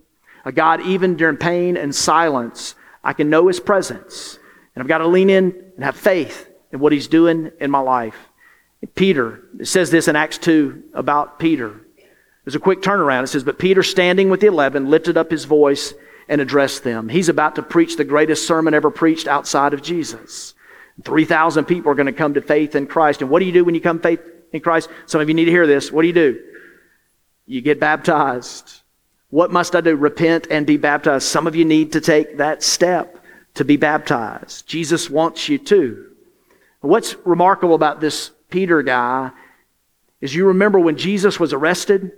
a 0.46 0.52
God, 0.52 0.80
even 0.82 1.16
during 1.16 1.37
pain 1.37 1.76
and 1.76 1.92
silence, 1.92 2.76
I 3.02 3.12
can 3.12 3.28
know 3.28 3.48
His 3.48 3.59
presence. 3.59 4.38
And 4.74 4.82
I've 4.82 4.88
got 4.88 4.98
to 4.98 5.06
lean 5.09 5.28
in 5.28 5.64
and 5.74 5.85
have 5.85 5.96
faith 5.96 6.48
in 6.72 6.78
what 6.78 6.92
He's 6.92 7.09
doing 7.09 7.50
in 7.61 7.70
my 7.70 7.80
life. 7.80 8.16
Peter, 8.94 9.42
it 9.59 9.66
says 9.66 9.90
this 9.90 10.06
in 10.06 10.14
Acts 10.14 10.38
2 10.38 10.90
about 10.94 11.40
Peter. 11.40 11.80
There's 12.44 12.54
a 12.54 12.61
quick 12.61 12.80
turnaround. 12.80 13.24
It 13.24 13.26
says, 13.26 13.42
But 13.42 13.59
Peter, 13.59 13.82
standing 13.82 14.30
with 14.30 14.40
the 14.40 14.46
eleven, 14.46 14.88
lifted 14.88 15.16
up 15.16 15.32
his 15.32 15.46
voice 15.46 15.92
and 16.28 16.40
addressed 16.40 16.85
them. 16.85 17.09
He's 17.09 17.28
about 17.28 17.56
to 17.56 17.62
preach 17.62 17.96
the 17.96 18.04
greatest 18.04 18.46
sermon 18.46 18.72
ever 18.72 18.90
preached 18.90 19.26
outside 19.26 19.74
of 19.74 19.82
Jesus. 19.82 20.54
3,000 21.02 21.64
people 21.64 21.90
are 21.90 21.96
going 21.96 22.06
to 22.06 22.12
come 22.12 22.35
to 22.35 22.40
faith 22.40 22.76
in 22.76 22.87
Christ. 22.87 23.20
And 23.20 23.30
what 23.30 23.40
do 23.40 23.46
you 23.46 23.52
do 23.52 23.64
when 23.64 23.74
you 23.74 23.80
come 23.80 23.98
faith 23.98 24.20
in 24.52 24.61
Christ? 24.61 24.88
Some 25.06 25.20
of 25.20 25.28
you 25.28 25.35
need 25.35 25.46
to 25.46 25.50
hear 25.50 25.66
this. 25.66 25.90
What 25.90 26.02
do 26.02 26.09
you 26.09 26.14
do? 26.14 26.40
You 27.46 27.61
get 27.61 27.80
baptized. 27.80 28.82
What 29.37 29.53
must 29.53 29.77
I 29.77 29.83
do? 29.83 29.94
Repent 29.94 30.46
and 30.51 30.66
be 30.66 30.79
baptized. 30.79 31.29
Some 31.29 31.46
of 31.46 31.55
you 31.55 31.66
need 31.66 31.92
to 31.92 32.01
take 32.01 32.38
that 32.38 32.62
step 32.62 33.22
to 33.53 33.66
be 33.66 33.77
baptized. 33.77 34.66
Jesus 34.66 35.11
wants 35.11 35.46
you 35.51 35.59
to. 35.59 36.07
What's 36.81 37.16
remarkable 37.16 37.75
about 37.75 38.01
this 38.01 38.31
Peter 38.49 38.83
guy 38.83 39.33
is 40.22 40.35
you 40.35 40.46
remember 40.46 40.79
when 40.79 40.96
Jesus 40.96 41.38
was 41.38 41.53
arrested, 41.53 42.12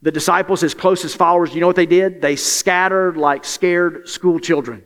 the 0.00 0.12
disciples, 0.12 0.60
his 0.60 0.74
closest 0.74 1.16
followers, 1.16 1.56
you 1.56 1.60
know 1.60 1.66
what 1.66 1.74
they 1.74 1.86
did? 1.86 2.22
They 2.22 2.36
scattered 2.36 3.16
like 3.16 3.44
scared 3.44 4.08
school 4.08 4.38
children. 4.38 4.84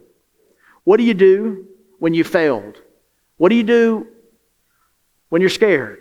What 0.85 0.97
do 0.97 1.03
you 1.03 1.13
do 1.13 1.67
when 1.99 2.15
you 2.15 2.25
failed? 2.25 2.81
What 3.37 3.51
do 3.51 3.57
you 3.57 3.63
do 3.63 4.07
when 5.29 5.43
you're 5.43 5.51
scared? 5.51 5.99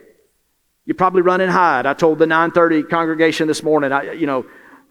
You 0.85 0.93
probably 0.93 1.23
run 1.23 1.41
and 1.41 1.51
hide. 1.51 1.85
I 1.85 1.93
told 1.93 2.19
the 2.19 2.25
930 2.25 2.83
congregation 2.83 3.49
this 3.49 3.63
morning, 3.63 3.91
I, 3.91 4.13
you 4.13 4.27
know, 4.27 4.45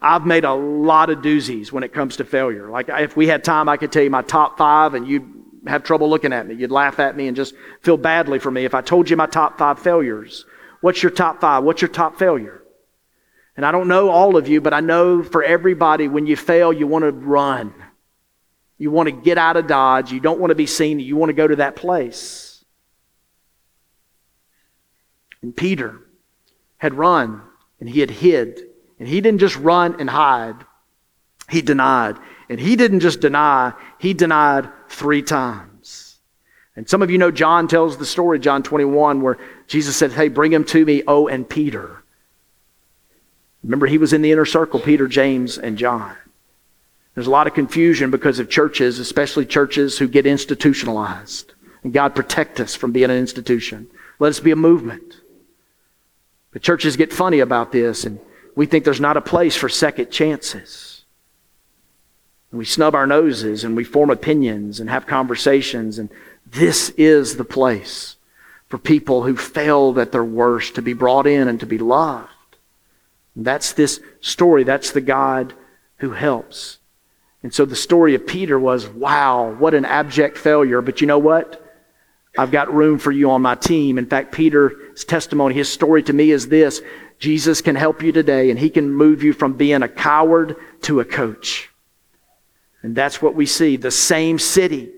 I've 0.05 0.25
made 0.27 0.45
a 0.45 0.53
lot 0.53 1.09
of 1.09 1.19
doozies 1.19 1.71
when 1.71 1.83
it 1.83 1.91
comes 1.91 2.17
to 2.17 2.25
failure. 2.25 2.69
Like 2.69 2.89
if 2.89 3.17
we 3.17 3.25
had 3.25 3.43
time, 3.43 3.67
I 3.67 3.75
could 3.75 3.91
tell 3.91 4.03
you 4.03 4.11
my 4.11 4.21
top 4.21 4.55
five, 4.55 4.93
and 4.93 5.07
you'd 5.07 5.27
have 5.65 5.83
trouble 5.83 6.07
looking 6.07 6.31
at 6.31 6.45
me. 6.45 6.53
You'd 6.53 6.69
laugh 6.69 6.99
at 6.99 7.17
me 7.17 7.27
and 7.27 7.35
just 7.35 7.55
feel 7.81 7.97
badly 7.97 8.37
for 8.37 8.51
me 8.51 8.65
if 8.65 8.75
I 8.75 8.81
told 8.81 9.09
you 9.09 9.17
my 9.17 9.25
top 9.25 9.57
five 9.57 9.79
failures. 9.79 10.45
What's 10.81 11.01
your 11.01 11.11
top 11.11 11.41
five? 11.41 11.63
What's 11.63 11.81
your 11.81 11.89
top 11.89 12.19
failure? 12.19 12.61
And 13.57 13.65
I 13.65 13.71
don't 13.71 13.87
know 13.87 14.09
all 14.09 14.37
of 14.37 14.47
you, 14.47 14.61
but 14.61 14.75
I 14.75 14.79
know 14.79 15.23
for 15.23 15.41
everybody, 15.41 16.07
when 16.07 16.27
you 16.27 16.35
fail, 16.35 16.71
you 16.71 16.85
want 16.85 17.03
to 17.03 17.11
run. 17.11 17.73
You 18.77 18.91
want 18.91 19.07
to 19.07 19.11
get 19.11 19.39
out 19.39 19.57
of 19.57 19.65
Dodge. 19.65 20.11
You 20.11 20.19
don't 20.19 20.39
want 20.39 20.51
to 20.51 20.55
be 20.55 20.67
seen. 20.67 20.99
You 20.99 21.15
want 21.15 21.31
to 21.31 21.33
go 21.33 21.47
to 21.47 21.55
that 21.55 21.75
place. 21.75 22.63
And 25.41 25.57
Peter 25.57 25.99
had 26.77 26.93
run 26.93 27.41
and 27.79 27.89
he 27.89 28.01
had 28.01 28.11
hid 28.11 28.61
and 28.99 29.07
he 29.07 29.21
didn't 29.21 29.39
just 29.39 29.57
run 29.57 29.99
and 29.99 30.09
hide, 30.09 30.55
he 31.49 31.61
denied. 31.61 32.17
And 32.49 32.59
he 32.59 32.75
didn't 32.75 32.99
just 32.99 33.21
deny, 33.21 33.73
he 33.97 34.13
denied 34.13 34.69
three 34.87 35.21
times. 35.21 36.17
And 36.75 36.87
some 36.89 37.01
of 37.01 37.09
you 37.09 37.17
know 37.17 37.31
John 37.31 37.67
tells 37.67 37.97
the 37.97 38.05
story, 38.05 38.39
John 38.39 38.61
21, 38.61 39.21
where 39.21 39.37
Jesus 39.67 39.95
said, 39.95 40.11
Hey, 40.11 40.27
bring 40.27 40.51
him 40.51 40.65
to 40.65 40.85
me, 40.85 41.03
oh, 41.07 41.27
and 41.27 41.47
Peter. 41.47 42.03
Remember, 43.63 43.87
he 43.87 43.97
was 43.97 44.13
in 44.13 44.21
the 44.21 44.31
inner 44.31 44.45
circle, 44.45 44.79
Peter, 44.79 45.07
James, 45.07 45.57
and 45.57 45.77
John. 45.77 46.15
There's 47.15 47.27
a 47.27 47.31
lot 47.31 47.47
of 47.47 47.53
confusion 47.53 48.11
because 48.11 48.39
of 48.39 48.49
churches, 48.49 48.99
especially 48.99 49.45
churches 49.45 49.97
who 49.97 50.07
get 50.07 50.25
institutionalized. 50.25 51.53
And 51.83 51.93
God 51.93 52.13
protect 52.13 52.59
us 52.59 52.75
from 52.75 52.91
being 52.91 53.09
an 53.09 53.17
institution. 53.17 53.87
Let 54.19 54.29
us 54.29 54.39
be 54.39 54.51
a 54.51 54.55
movement. 54.55 55.21
But 56.51 56.61
churches 56.61 56.97
get 56.97 57.13
funny 57.13 57.39
about 57.39 57.71
this 57.71 58.03
and 58.03 58.19
we 58.55 58.65
think 58.65 58.83
there's 58.85 59.01
not 59.01 59.17
a 59.17 59.21
place 59.21 59.55
for 59.55 59.69
second 59.69 60.11
chances. 60.11 61.03
We 62.51 62.65
snub 62.65 62.95
our 62.95 63.05
noses 63.05 63.63
and 63.65 63.75
we 63.75 63.83
form 63.83 64.09
opinions 64.09 64.79
and 64.79 64.89
have 64.89 65.05
conversations. 65.05 65.99
And 65.99 66.09
this 66.45 66.89
is 66.91 67.35
the 67.35 67.43
place 67.43 68.15
for 68.69 68.77
people 68.77 69.23
who 69.23 69.35
failed 69.35 69.99
at 69.99 70.13
their 70.13 70.23
worst 70.23 70.75
to 70.75 70.81
be 70.81 70.93
brought 70.93 71.27
in 71.27 71.47
and 71.47 71.59
to 71.59 71.65
be 71.65 71.77
loved. 71.77 72.29
And 73.35 73.45
that's 73.45 73.73
this 73.73 73.99
story. 74.21 74.63
That's 74.63 74.91
the 74.91 75.01
God 75.01 75.53
who 75.97 76.11
helps. 76.11 76.79
And 77.43 77.53
so 77.53 77.65
the 77.65 77.75
story 77.75 78.15
of 78.15 78.25
Peter 78.25 78.57
was 78.57 78.87
wow, 78.87 79.51
what 79.51 79.73
an 79.73 79.85
abject 79.85 80.37
failure. 80.37 80.81
But 80.81 81.01
you 81.01 81.07
know 81.07 81.19
what? 81.19 81.61
I've 82.37 82.51
got 82.51 82.73
room 82.73 82.99
for 82.99 83.11
you 83.11 83.31
on 83.31 83.41
my 83.41 83.55
team. 83.55 83.97
In 83.97 84.07
fact, 84.07 84.33
Peter's 84.33 85.03
testimony, 85.05 85.55
his 85.55 85.71
story 85.71 86.03
to 86.03 86.13
me 86.13 86.31
is 86.31 86.47
this 86.47 86.81
Jesus 87.25 87.59
can 87.59 87.75
help 87.75 88.03
you 88.03 88.11
today, 88.11 88.51
and 88.51 88.59
he 88.59 88.69
can 88.69 88.93
move 88.93 89.23
you 89.23 89.33
from 89.33 89.53
being 89.53 89.81
a 89.81 89.87
coward 89.87 90.57
to 90.83 90.99
a 90.99 91.05
coach. 91.05 91.71
And 92.83 92.95
that's 92.95 93.19
what 93.19 93.33
we 93.33 93.47
see 93.47 93.77
the 93.77 93.89
same 93.89 94.37
city 94.37 94.91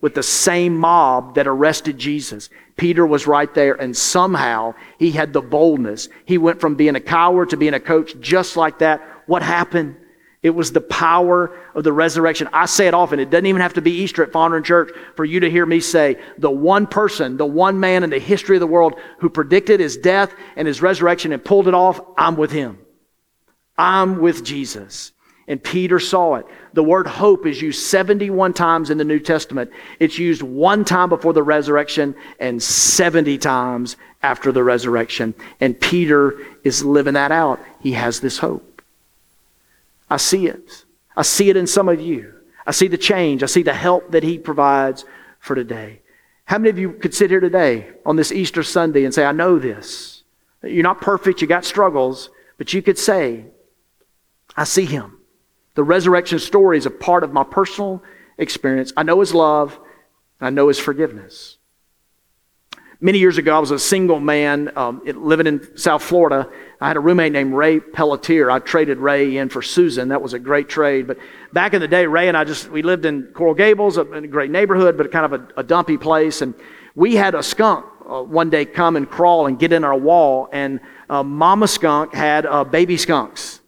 with 0.00 0.14
the 0.14 0.22
same 0.22 0.78
mob 0.78 1.34
that 1.34 1.46
arrested 1.46 1.98
Jesus. 1.98 2.48
Peter 2.78 3.04
was 3.04 3.26
right 3.26 3.52
there, 3.52 3.74
and 3.74 3.94
somehow 3.94 4.74
he 4.98 5.10
had 5.10 5.34
the 5.34 5.42
boldness. 5.42 6.08
He 6.24 6.38
went 6.38 6.58
from 6.58 6.74
being 6.74 6.96
a 6.96 7.00
coward 7.00 7.50
to 7.50 7.58
being 7.58 7.74
a 7.74 7.80
coach 7.80 8.18
just 8.18 8.56
like 8.56 8.78
that. 8.78 9.02
What 9.26 9.42
happened? 9.42 9.96
It 10.44 10.54
was 10.54 10.72
the 10.72 10.82
power 10.82 11.56
of 11.74 11.84
the 11.84 11.92
resurrection. 11.92 12.50
I 12.52 12.66
say 12.66 12.86
it 12.86 12.92
often. 12.92 13.18
It 13.18 13.30
doesn't 13.30 13.46
even 13.46 13.62
have 13.62 13.72
to 13.74 13.80
be 13.80 13.92
Easter 13.92 14.22
at 14.22 14.30
Fondren 14.30 14.62
Church 14.62 14.90
for 15.16 15.24
you 15.24 15.40
to 15.40 15.50
hear 15.50 15.64
me 15.64 15.80
say 15.80 16.18
the 16.36 16.50
one 16.50 16.86
person, 16.86 17.38
the 17.38 17.46
one 17.46 17.80
man 17.80 18.04
in 18.04 18.10
the 18.10 18.18
history 18.18 18.54
of 18.54 18.60
the 18.60 18.66
world 18.66 18.94
who 19.20 19.30
predicted 19.30 19.80
his 19.80 19.96
death 19.96 20.34
and 20.56 20.68
his 20.68 20.82
resurrection 20.82 21.32
and 21.32 21.42
pulled 21.42 21.66
it 21.66 21.72
off, 21.72 21.98
I'm 22.18 22.36
with 22.36 22.52
him. 22.52 22.78
I'm 23.78 24.20
with 24.20 24.44
Jesus. 24.44 25.12
And 25.48 25.64
Peter 25.64 25.98
saw 25.98 26.34
it. 26.34 26.46
The 26.74 26.84
word 26.84 27.06
hope 27.06 27.46
is 27.46 27.62
used 27.62 27.82
71 27.86 28.52
times 28.52 28.90
in 28.90 28.98
the 28.98 29.04
New 29.04 29.20
Testament. 29.20 29.70
It's 29.98 30.18
used 30.18 30.42
one 30.42 30.84
time 30.84 31.08
before 31.08 31.32
the 31.32 31.42
resurrection 31.42 32.14
and 32.38 32.62
70 32.62 33.38
times 33.38 33.96
after 34.22 34.52
the 34.52 34.62
resurrection. 34.62 35.32
And 35.58 35.80
Peter 35.80 36.38
is 36.64 36.84
living 36.84 37.14
that 37.14 37.32
out. 37.32 37.60
He 37.80 37.92
has 37.92 38.20
this 38.20 38.36
hope. 38.36 38.73
I 40.08 40.16
see 40.16 40.46
it. 40.46 40.84
I 41.16 41.22
see 41.22 41.50
it 41.50 41.56
in 41.56 41.66
some 41.66 41.88
of 41.88 42.00
you. 42.00 42.34
I 42.66 42.70
see 42.70 42.88
the 42.88 42.98
change. 42.98 43.42
I 43.42 43.46
see 43.46 43.62
the 43.62 43.74
help 43.74 44.10
that 44.12 44.22
He 44.22 44.38
provides 44.38 45.04
for 45.38 45.54
today. 45.54 46.00
How 46.46 46.58
many 46.58 46.70
of 46.70 46.78
you 46.78 46.92
could 46.92 47.14
sit 47.14 47.30
here 47.30 47.40
today 47.40 47.90
on 48.04 48.16
this 48.16 48.32
Easter 48.32 48.62
Sunday 48.62 49.04
and 49.04 49.14
say, 49.14 49.24
I 49.24 49.32
know 49.32 49.58
this? 49.58 50.22
You're 50.62 50.82
not 50.82 51.00
perfect, 51.00 51.40
you 51.40 51.46
got 51.46 51.64
struggles, 51.64 52.30
but 52.58 52.72
you 52.72 52.82
could 52.82 52.98
say, 52.98 53.46
I 54.56 54.64
see 54.64 54.84
Him. 54.84 55.18
The 55.74 55.82
resurrection 55.82 56.38
story 56.38 56.78
is 56.78 56.86
a 56.86 56.90
part 56.90 57.24
of 57.24 57.32
my 57.32 57.44
personal 57.44 58.02
experience. 58.38 58.92
I 58.96 59.02
know 59.02 59.20
His 59.20 59.34
love, 59.34 59.78
I 60.40 60.50
know 60.50 60.68
His 60.68 60.78
forgiveness. 60.78 61.58
Many 63.04 63.18
years 63.18 63.36
ago, 63.36 63.54
I 63.54 63.58
was 63.58 63.70
a 63.70 63.78
single 63.78 64.18
man 64.18 64.72
um, 64.76 65.02
living 65.04 65.46
in 65.46 65.76
South 65.76 66.02
Florida. 66.02 66.50
I 66.80 66.88
had 66.88 66.96
a 66.96 67.00
roommate 67.00 67.32
named 67.32 67.52
Ray 67.52 67.78
Pelletier. 67.78 68.50
I 68.50 68.60
traded 68.60 68.96
Ray 68.96 69.36
in 69.36 69.50
for 69.50 69.60
Susan. 69.60 70.08
That 70.08 70.22
was 70.22 70.32
a 70.32 70.38
great 70.38 70.70
trade. 70.70 71.06
But 71.06 71.18
back 71.52 71.74
in 71.74 71.82
the 71.82 71.86
day, 71.86 72.06
Ray 72.06 72.28
and 72.28 72.34
I 72.34 72.44
just, 72.44 72.70
we 72.70 72.80
lived 72.80 73.04
in 73.04 73.24
Coral 73.34 73.52
Gables, 73.52 73.98
in 73.98 74.24
a 74.24 74.26
great 74.26 74.50
neighborhood, 74.50 74.96
but 74.96 75.12
kind 75.12 75.26
of 75.26 75.34
a, 75.34 75.60
a 75.60 75.62
dumpy 75.62 75.98
place. 75.98 76.40
And 76.40 76.54
we 76.94 77.14
had 77.14 77.34
a 77.34 77.42
skunk 77.42 77.84
uh, 78.08 78.22
one 78.22 78.48
day 78.48 78.64
come 78.64 78.96
and 78.96 79.06
crawl 79.06 79.48
and 79.48 79.58
get 79.58 79.70
in 79.70 79.84
our 79.84 79.94
wall. 79.94 80.48
And 80.50 80.80
uh, 81.10 81.22
Mama 81.22 81.68
Skunk 81.68 82.14
had 82.14 82.46
uh, 82.46 82.64
baby 82.64 82.96
skunks 82.96 83.60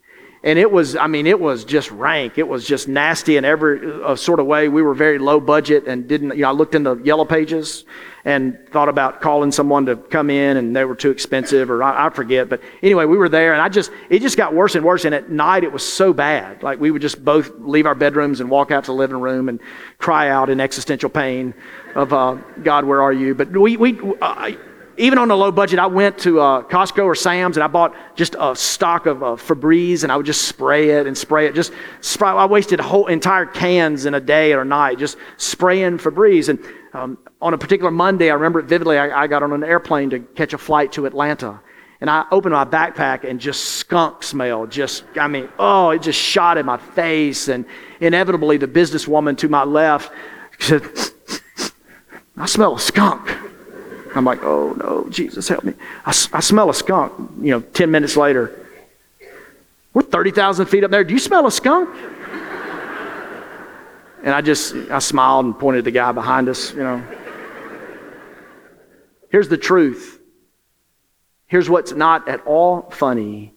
and 0.46 0.60
it 0.60 0.70
was 0.70 0.94
i 0.96 1.08
mean 1.08 1.26
it 1.26 1.38
was 1.38 1.64
just 1.64 1.90
rank. 1.90 2.38
It 2.38 2.46
was 2.48 2.64
just 2.64 2.88
nasty 2.88 3.36
in 3.36 3.44
every 3.44 4.02
uh, 4.02 4.14
sort 4.14 4.40
of 4.40 4.46
way. 4.46 4.68
We 4.68 4.80
were 4.80 4.94
very 4.94 5.18
low 5.18 5.40
budget 5.40 5.86
and 5.86 6.08
didn't 6.08 6.30
you 6.36 6.42
know 6.42 6.48
i 6.48 6.52
looked 6.52 6.74
in 6.74 6.84
the 6.84 6.96
yellow 6.98 7.24
pages 7.24 7.84
and 8.24 8.56
thought 8.70 8.88
about 8.88 9.20
calling 9.20 9.52
someone 9.52 9.86
to 9.86 9.96
come 9.96 10.30
in 10.30 10.56
and 10.56 10.74
they 10.74 10.84
were 10.84 10.94
too 10.94 11.10
expensive 11.10 11.70
or 11.70 11.82
I, 11.82 12.06
I, 12.06 12.10
forget. 12.10 12.48
But 12.48 12.60
anyway 12.82 13.04
we 13.04 13.16
were 13.16 13.28
there 13.28 13.52
and 13.52 13.60
i 13.60 13.68
just 13.68 13.90
it 14.08 14.22
just 14.22 14.36
got 14.36 14.54
worse 14.54 14.76
and 14.76 14.84
worse. 14.84 15.04
And 15.04 15.14
at 15.14 15.30
night 15.30 15.64
it 15.64 15.72
was 15.72 15.84
so 15.84 16.12
bad. 16.12 16.62
Like 16.62 16.78
we 16.78 16.92
would 16.92 17.02
just 17.02 17.22
both 17.24 17.50
leave 17.58 17.86
our 17.86 17.96
bedrooms 17.96 18.40
and 18.40 18.48
walk 18.48 18.70
out 18.70 18.84
to 18.84 18.92
the 18.92 18.96
living 18.96 19.20
room 19.20 19.48
and 19.48 19.60
cry 19.98 20.30
out 20.30 20.48
in 20.48 20.60
existential 20.60 21.10
pain 21.10 21.54
of 21.96 22.12
uh, 22.12 22.36
god 22.62 22.84
where 22.84 23.02
are 23.02 23.12
you? 23.12 23.34
But 23.34 23.50
we, 23.50 23.76
we 23.76 23.98
uh, 24.22 24.52
even 24.98 25.18
on 25.18 25.30
a 25.30 25.34
low 25.34 25.50
budget, 25.50 25.78
I 25.78 25.86
went 25.86 26.18
to 26.18 26.40
uh, 26.40 26.62
Costco 26.62 27.04
or 27.04 27.14
Sam's 27.14 27.56
and 27.56 27.64
I 27.64 27.66
bought 27.66 27.94
just 28.14 28.34
a 28.38 28.56
stock 28.56 29.06
of 29.06 29.22
uh, 29.22 29.26
Febreze 29.36 30.02
and 30.02 30.12
I 30.12 30.16
would 30.16 30.26
just 30.26 30.42
spray 30.42 30.90
it 30.90 31.06
and 31.06 31.16
spray 31.16 31.46
it. 31.46 31.54
Just 31.54 31.72
spray. 32.00 32.28
I 32.28 32.46
wasted 32.46 32.80
whole 32.80 33.06
entire 33.06 33.46
cans 33.46 34.06
in 34.06 34.14
a 34.14 34.20
day 34.20 34.52
or 34.52 34.64
night 34.64 34.98
just 34.98 35.18
spraying 35.36 35.98
Febreze. 35.98 36.48
And 36.48 36.58
um, 36.94 37.18
on 37.40 37.52
a 37.52 37.58
particular 37.58 37.90
Monday, 37.90 38.30
I 38.30 38.34
remember 38.34 38.60
it 38.60 38.66
vividly. 38.66 38.98
I, 38.98 39.24
I 39.24 39.26
got 39.26 39.42
on 39.42 39.52
an 39.52 39.64
airplane 39.64 40.10
to 40.10 40.20
catch 40.20 40.54
a 40.54 40.58
flight 40.58 40.92
to 40.92 41.06
Atlanta. 41.06 41.60
And 42.00 42.10
I 42.10 42.24
opened 42.30 42.52
my 42.52 42.64
backpack 42.64 43.28
and 43.28 43.40
just 43.40 43.64
skunk 43.64 44.22
smell. 44.22 44.66
Just, 44.66 45.04
I 45.18 45.28
mean, 45.28 45.48
oh, 45.58 45.90
it 45.90 46.02
just 46.02 46.20
shot 46.20 46.58
in 46.58 46.66
my 46.66 46.76
face. 46.76 47.48
And 47.48 47.64
inevitably, 48.00 48.58
the 48.58 48.68
businesswoman 48.68 49.36
to 49.38 49.48
my 49.48 49.64
left 49.64 50.12
said, 50.58 50.82
I 52.36 52.46
smell 52.46 52.76
a 52.76 52.80
skunk. 52.80 53.45
I'm 54.16 54.24
like, 54.24 54.42
oh 54.42 54.72
no, 54.72 55.06
Jesus, 55.10 55.48
help 55.48 55.64
me. 55.64 55.74
I, 56.04 56.10
I 56.10 56.40
smell 56.40 56.70
a 56.70 56.74
skunk, 56.74 57.12
you 57.40 57.50
know, 57.50 57.60
10 57.60 57.90
minutes 57.90 58.16
later. 58.16 58.66
We're 59.92 60.02
30,000 60.02 60.66
feet 60.66 60.84
up 60.84 60.90
there. 60.90 61.04
Do 61.04 61.12
you 61.12 61.18
smell 61.18 61.46
a 61.46 61.50
skunk? 61.50 61.94
And 64.22 64.34
I 64.34 64.40
just, 64.40 64.74
I 64.90 64.98
smiled 64.98 65.44
and 65.44 65.58
pointed 65.58 65.78
at 65.78 65.84
the 65.84 65.90
guy 65.92 66.12
behind 66.12 66.48
us, 66.48 66.72
you 66.72 66.82
know. 66.82 67.02
Here's 69.30 69.48
the 69.48 69.56
truth. 69.56 70.20
Here's 71.46 71.70
what's 71.70 71.92
not 71.92 72.28
at 72.28 72.44
all 72.46 72.90
funny 72.90 73.54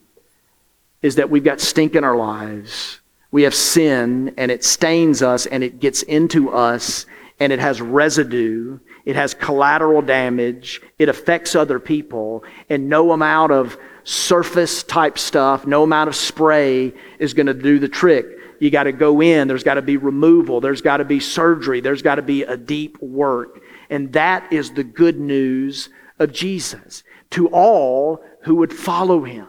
is 1.01 1.15
that 1.15 1.29
we've 1.29 1.43
got 1.43 1.59
stink 1.59 1.95
in 1.95 2.03
our 2.03 2.15
lives. 2.15 2.99
We 3.31 3.43
have 3.43 3.55
sin 3.55 4.33
and 4.37 4.51
it 4.51 4.63
stains 4.63 5.21
us 5.21 5.45
and 5.45 5.63
it 5.63 5.79
gets 5.79 6.03
into 6.03 6.51
us 6.51 7.05
and 7.39 7.53
it 7.53 7.59
has 7.59 7.81
residue 7.81 8.79
it 9.09 9.15
has 9.15 9.33
collateral 9.33 10.03
damage. 10.03 10.83
It 10.99 11.09
affects 11.09 11.55
other 11.55 11.79
people. 11.79 12.43
And 12.69 12.89
no 12.89 13.11
amount 13.11 13.51
of 13.51 13.75
surface 14.03 14.83
type 14.83 15.17
stuff, 15.17 15.65
no 15.65 15.81
amount 15.81 16.09
of 16.09 16.15
spray 16.15 16.93
is 17.17 17.33
going 17.33 17.47
to 17.47 17.55
do 17.55 17.79
the 17.79 17.89
trick. 17.89 18.27
You 18.59 18.69
got 18.69 18.83
to 18.83 18.91
go 18.91 19.19
in. 19.19 19.47
There's 19.47 19.63
got 19.63 19.73
to 19.73 19.81
be 19.81 19.97
removal. 19.97 20.61
There's 20.61 20.83
got 20.83 20.97
to 20.97 21.05
be 21.05 21.19
surgery. 21.19 21.81
There's 21.81 22.03
got 22.03 22.15
to 22.15 22.21
be 22.21 22.43
a 22.43 22.55
deep 22.55 23.01
work. 23.01 23.63
And 23.89 24.13
that 24.13 24.53
is 24.53 24.73
the 24.73 24.83
good 24.83 25.19
news 25.19 25.89
of 26.19 26.31
Jesus 26.31 27.01
to 27.31 27.47
all 27.47 28.23
who 28.43 28.57
would 28.57 28.71
follow 28.71 29.23
him. 29.23 29.47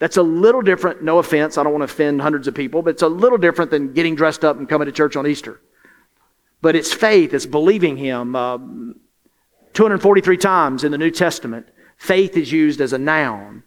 That's 0.00 0.16
a 0.16 0.24
little 0.24 0.60
different, 0.62 1.04
no 1.04 1.18
offense, 1.18 1.56
I 1.56 1.62
don't 1.62 1.72
want 1.72 1.88
to 1.88 1.92
offend 1.94 2.20
hundreds 2.20 2.48
of 2.48 2.54
people, 2.56 2.82
but 2.82 2.90
it's 2.90 3.02
a 3.02 3.08
little 3.08 3.38
different 3.38 3.70
than 3.70 3.92
getting 3.92 4.16
dressed 4.16 4.44
up 4.44 4.58
and 4.58 4.68
coming 4.68 4.86
to 4.86 4.92
church 4.92 5.14
on 5.14 5.24
Easter. 5.24 5.60
But 6.60 6.76
it's 6.76 6.92
faith, 6.92 7.34
it's 7.34 7.46
believing 7.46 7.96
Him. 7.96 8.34
Uh, 8.34 8.58
243 9.74 10.36
times 10.38 10.84
in 10.84 10.92
the 10.92 10.98
New 10.98 11.10
Testament, 11.10 11.68
faith 11.96 12.36
is 12.36 12.50
used 12.50 12.80
as 12.80 12.92
a 12.92 12.98
noun. 12.98 13.62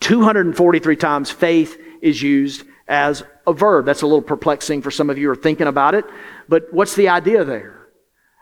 243 0.00 0.96
times, 0.96 1.30
faith 1.30 1.78
is 2.00 2.22
used 2.22 2.64
as 2.88 3.22
a 3.46 3.52
verb. 3.52 3.84
That's 3.84 4.02
a 4.02 4.06
little 4.06 4.22
perplexing 4.22 4.82
for 4.82 4.90
some 4.90 5.10
of 5.10 5.18
you 5.18 5.26
who 5.26 5.32
are 5.32 5.36
thinking 5.36 5.66
about 5.66 5.94
it. 5.94 6.04
But 6.48 6.72
what's 6.72 6.94
the 6.94 7.08
idea 7.08 7.44
there? 7.44 7.88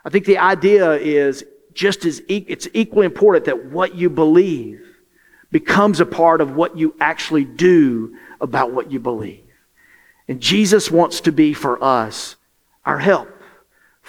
I 0.05 0.11
think 0.11 0.25
the 0.25 0.39
idea 0.39 0.93
is 0.93 1.45
just 1.75 2.05
as 2.05 2.23
e- 2.29 2.45
it's 2.49 2.69
equally 2.73 3.07
important 3.07 3.45
that 3.47 3.67
what 3.67 3.95
you 3.95 4.11
believe 4.11 4.81
becomes 5.51 6.01
a 6.01 6.07
part 6.07 6.41
of 6.41 6.55
what 6.55 6.77
you 6.77 6.95
actually 7.01 7.45
do 7.45 8.17
about 8.41 8.73
what 8.73 8.91
you 8.91 9.01
believe. 9.01 9.45
And 10.29 10.41
Jesus 10.41 10.91
wants 10.91 11.21
to 11.23 11.33
be 11.33 11.55
for 11.55 11.83
us 11.83 12.37
our 12.85 12.99
help. 12.99 13.29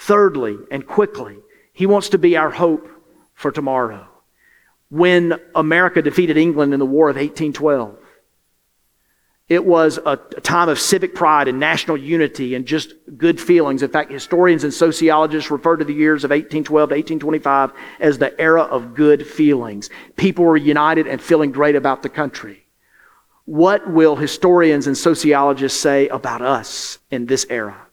Thirdly, 0.04 0.58
and 0.72 0.84
quickly, 0.84 1.36
he 1.72 1.86
wants 1.86 2.08
to 2.08 2.18
be 2.18 2.36
our 2.36 2.50
hope 2.50 2.88
for 3.34 3.52
tomorrow. 3.52 4.08
When 4.90 5.38
America 5.54 6.02
defeated 6.02 6.36
England 6.36 6.74
in 6.74 6.80
the 6.80 6.86
War 6.86 7.08
of 7.08 7.14
1812, 7.14 7.96
it 9.48 9.64
was 9.64 10.00
a 10.04 10.16
time 10.16 10.68
of 10.68 10.80
civic 10.80 11.14
pride 11.14 11.46
and 11.46 11.60
national 11.60 11.96
unity 11.96 12.56
and 12.56 12.66
just 12.66 12.94
good 13.16 13.40
feelings. 13.40 13.84
In 13.84 13.90
fact, 13.90 14.10
historians 14.10 14.64
and 14.64 14.74
sociologists 14.74 15.52
refer 15.52 15.76
to 15.76 15.84
the 15.84 15.94
years 15.94 16.24
of 16.24 16.30
1812 16.30 16.88
to 16.88 16.94
1825 16.96 17.72
as 18.00 18.18
the 18.18 18.40
era 18.40 18.62
of 18.62 18.94
good 18.94 19.24
feelings. 19.24 19.88
People 20.16 20.44
were 20.44 20.56
united 20.56 21.06
and 21.06 21.22
feeling 21.22 21.52
great 21.52 21.76
about 21.76 22.02
the 22.02 22.08
country. 22.08 22.66
What 23.44 23.88
will 23.88 24.16
historians 24.16 24.88
and 24.88 24.98
sociologists 24.98 25.78
say 25.78 26.08
about 26.08 26.42
us 26.42 26.98
in 27.12 27.26
this 27.26 27.46
era? 27.48 27.86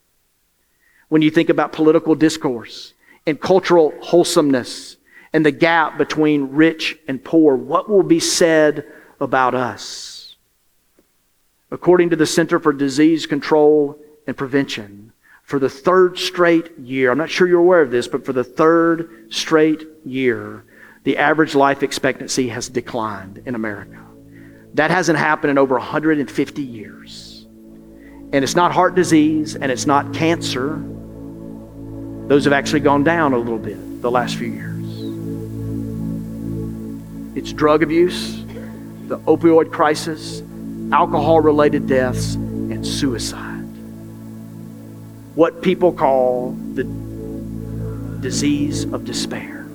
When 1.09 1.21
you 1.21 1.29
think 1.29 1.49
about 1.49 1.73
political 1.73 2.15
discourse 2.15 2.93
and 3.27 3.39
cultural 3.39 3.93
wholesomeness 4.01 4.97
and 5.33 5.45
the 5.45 5.51
gap 5.51 5.97
between 5.97 6.49
rich 6.51 6.97
and 7.07 7.23
poor, 7.23 7.55
what 7.55 7.89
will 7.89 8.03
be 8.03 8.19
said 8.19 8.85
about 9.19 9.53
us? 9.53 10.35
According 11.71 12.09
to 12.11 12.15
the 12.15 12.25
Center 12.25 12.59
for 12.59 12.73
Disease 12.73 13.25
Control 13.25 13.99
and 14.25 14.35
Prevention, 14.35 15.11
for 15.43 15.59
the 15.59 15.69
third 15.69 16.17
straight 16.17 16.77
year, 16.77 17.11
I'm 17.11 17.17
not 17.17 17.29
sure 17.29 17.47
you're 17.47 17.59
aware 17.59 17.81
of 17.81 17.91
this, 17.91 18.07
but 18.07 18.25
for 18.25 18.33
the 18.33 18.43
third 18.43 19.33
straight 19.33 19.83
year, 20.05 20.63
the 21.03 21.17
average 21.17 21.55
life 21.55 21.81
expectancy 21.81 22.49
has 22.49 22.69
declined 22.69 23.41
in 23.45 23.55
America. 23.55 23.99
That 24.75 24.91
hasn't 24.91 25.17
happened 25.17 25.51
in 25.51 25.57
over 25.57 25.75
150 25.75 26.61
years. 26.61 27.47
And 28.31 28.43
it's 28.43 28.55
not 28.55 28.71
heart 28.71 28.93
disease 28.93 29.55
and 29.55 29.71
it's 29.71 29.87
not 29.87 30.13
cancer. 30.13 30.83
Those 32.29 32.43
have 32.43 32.53
actually 32.53 32.81
gone 32.81 33.03
down 33.03 33.33
a 33.33 33.39
little 33.39 33.57
bit 33.57 34.03
the 34.03 34.11
last 34.11 34.35
few 34.35 34.49
years. 34.49 34.85
It's 37.35 37.51
drug 37.51 37.81
abuse, 37.81 38.45
the 39.07 39.17
opioid 39.21 39.71
crisis, 39.71 40.43
alcohol 40.91 41.41
related 41.41 41.87
deaths, 41.87 42.35
and 42.35 42.85
suicide. 42.85 43.63
What 45.33 45.63
people 45.63 45.91
call 45.91 46.51
the 46.75 46.83
disease 48.21 48.83
of 48.83 49.05
despair. 49.05 49.67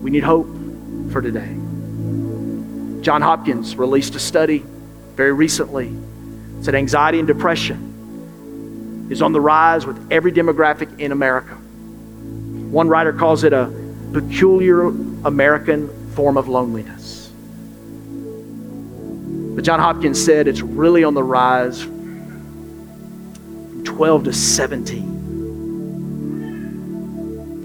We 0.00 0.12
need 0.12 0.22
hope 0.22 0.46
for 1.10 1.20
today. 1.20 1.56
John 3.02 3.20
Hopkins 3.20 3.74
released 3.74 4.14
a 4.14 4.20
study 4.20 4.64
very 5.16 5.32
recently. 5.32 5.88
It 5.88 6.64
said 6.64 6.76
anxiety 6.76 7.18
and 7.18 7.26
depression 7.26 7.87
is 9.10 9.22
on 9.22 9.32
the 9.32 9.40
rise 9.40 9.86
with 9.86 10.12
every 10.12 10.32
demographic 10.32 11.00
in 11.00 11.12
America. 11.12 11.54
One 11.54 12.88
writer 12.88 13.12
calls 13.12 13.44
it 13.44 13.52
a 13.52 13.72
peculiar 14.12 14.88
American 15.24 15.88
form 16.14 16.36
of 16.36 16.48
loneliness. 16.48 17.30
But 19.54 19.64
John 19.64 19.80
Hopkins 19.80 20.24
said 20.24 20.46
it's 20.46 20.60
really 20.60 21.04
on 21.04 21.14
the 21.14 21.22
rise 21.22 21.82
from 21.82 23.82
12 23.84 24.24
to 24.24 24.32
17. 24.32 25.16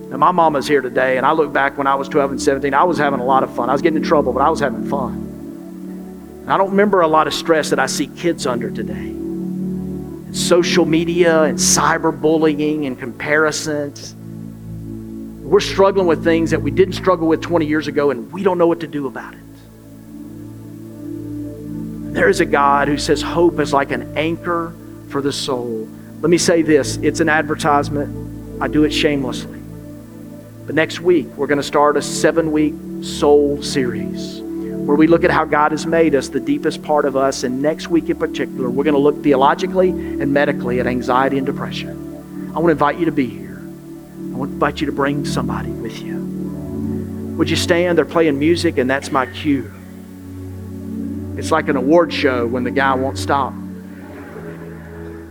Now, 0.10 0.18
my 0.18 0.32
mama's 0.32 0.68
here 0.68 0.82
today, 0.82 1.18
and 1.18 1.26
I 1.26 1.34
look 1.34 1.52
back 1.52 1.78
when 1.78 1.88
I 1.88 1.96
was 1.96 2.08
12 2.08 2.32
and 2.32 2.42
17, 2.42 2.74
I 2.74 2.84
was 2.84 2.98
having 2.98 3.20
a 3.20 3.26
lot 3.26 3.44
of 3.44 3.54
fun. 3.56 3.70
I 3.70 3.74
was 3.74 3.82
getting 3.82 3.98
in 3.98 4.04
trouble, 4.04 4.32
but 4.32 4.42
I 4.42 4.50
was 4.50 4.60
having 4.60 4.88
fun. 4.90 5.14
And 6.44 6.52
I 6.52 6.58
don't 6.58 6.72
remember 6.72 7.02
a 7.02 7.08
lot 7.08 7.28
of 7.28 7.34
stress 7.34 7.70
that 7.72 7.80
I 7.80 7.88
see 7.88 8.08
kids 8.08 8.46
under 8.46 8.70
today. 8.70 9.23
Social 10.34 10.86
media 10.86 11.44
and 11.44 11.58
cyberbullying 11.58 12.88
and 12.88 13.00
comparisons. 13.00 14.16
We're 15.44 15.60
struggling 15.60 16.08
with 16.08 16.24
things 16.24 16.52
that 16.52 16.62
we 16.62 16.72
didn't 16.72 16.96
struggle 16.96 17.28
with 17.28 17.42
20 17.42 17.66
years 17.66 17.88
ago, 17.88 18.12
and 18.12 18.32
we 18.32 18.44
don't 18.44 18.58
know 18.58 18.68
what 18.68 18.80
to 18.80 18.88
do 18.88 19.08
about 19.08 19.34
it. 19.36 19.40
There 22.14 22.30
is 22.30 22.42
a 22.42 22.46
God 22.46 22.88
who 22.88 22.98
says 22.98 23.22
hope 23.22 23.60
is 23.60 23.74
like 23.74 23.92
an 23.92 24.18
anchor 24.18 24.74
for 25.10 25.22
the 25.22 25.32
soul. 25.32 25.88
Let 26.22 26.30
me 26.30 26.38
say 26.38 26.62
this 26.62 26.98
it's 26.98 27.20
an 27.20 27.30
advertisement. 27.30 28.62
I 28.62 28.68
do 28.68 28.84
it 28.84 28.92
shamelessly. 28.92 29.60
But 30.66 30.76
next 30.76 31.00
week, 31.00 31.28
we're 31.36 31.48
going 31.48 31.58
to 31.58 31.64
start 31.64 31.98
a 31.98 32.02
seven 32.02 32.52
week 32.52 32.74
soul 33.02 33.62
series 33.62 34.43
where 34.86 34.98
we 34.98 35.08
look 35.08 35.24
at 35.24 35.32
how 35.32 35.46
God 35.46 35.72
has 35.72 35.86
made 35.86 36.14
us 36.14 36.28
the 36.28 36.40
deepest 36.40 36.84
part 36.84 37.06
of 37.06 37.16
us. 37.16 37.44
And 37.44 37.62
next 37.62 37.88
week 37.88 38.10
in 38.10 38.18
particular, 38.18 38.70
we're 38.70 38.84
going 38.84 38.96
to 38.96 39.00
look 39.00 39.24
theologically 39.24 39.90
and 39.90 40.34
medically 40.34 40.80
at 40.80 40.88
anxiety 40.88 41.38
and 41.38 41.46
depression. 41.46 42.52
I 42.54 42.60
want 42.60 42.68
to 42.68 42.72
invite 42.72 43.00
you 43.00 43.06
to 43.06 43.12
be 43.12 43.28
here. 43.28 43.58
I 43.58 44.36
want 44.36 44.50
to 44.50 44.54
invite 44.54 44.82
you 44.82 44.88
to 44.88 44.92
bring 44.92 45.26
somebody 45.26 45.70
with 45.70 46.02
you. 46.02 46.18
Would 47.38 47.50
you 47.50 47.56
stand? 47.56 47.98
They're 47.98 48.06
playing 48.06 48.38
music, 48.38 48.78
and 48.78 48.90
that's 48.90 49.10
my 49.12 49.26
cue. 49.26 49.72
It's 51.38 51.50
like 51.50 51.70
an 51.70 51.78
award 51.78 52.14
show 52.14 52.46
when 52.46 52.64
the 52.64 52.72
guy 52.72 52.94
won't 52.94 53.18
stop. 53.18 53.54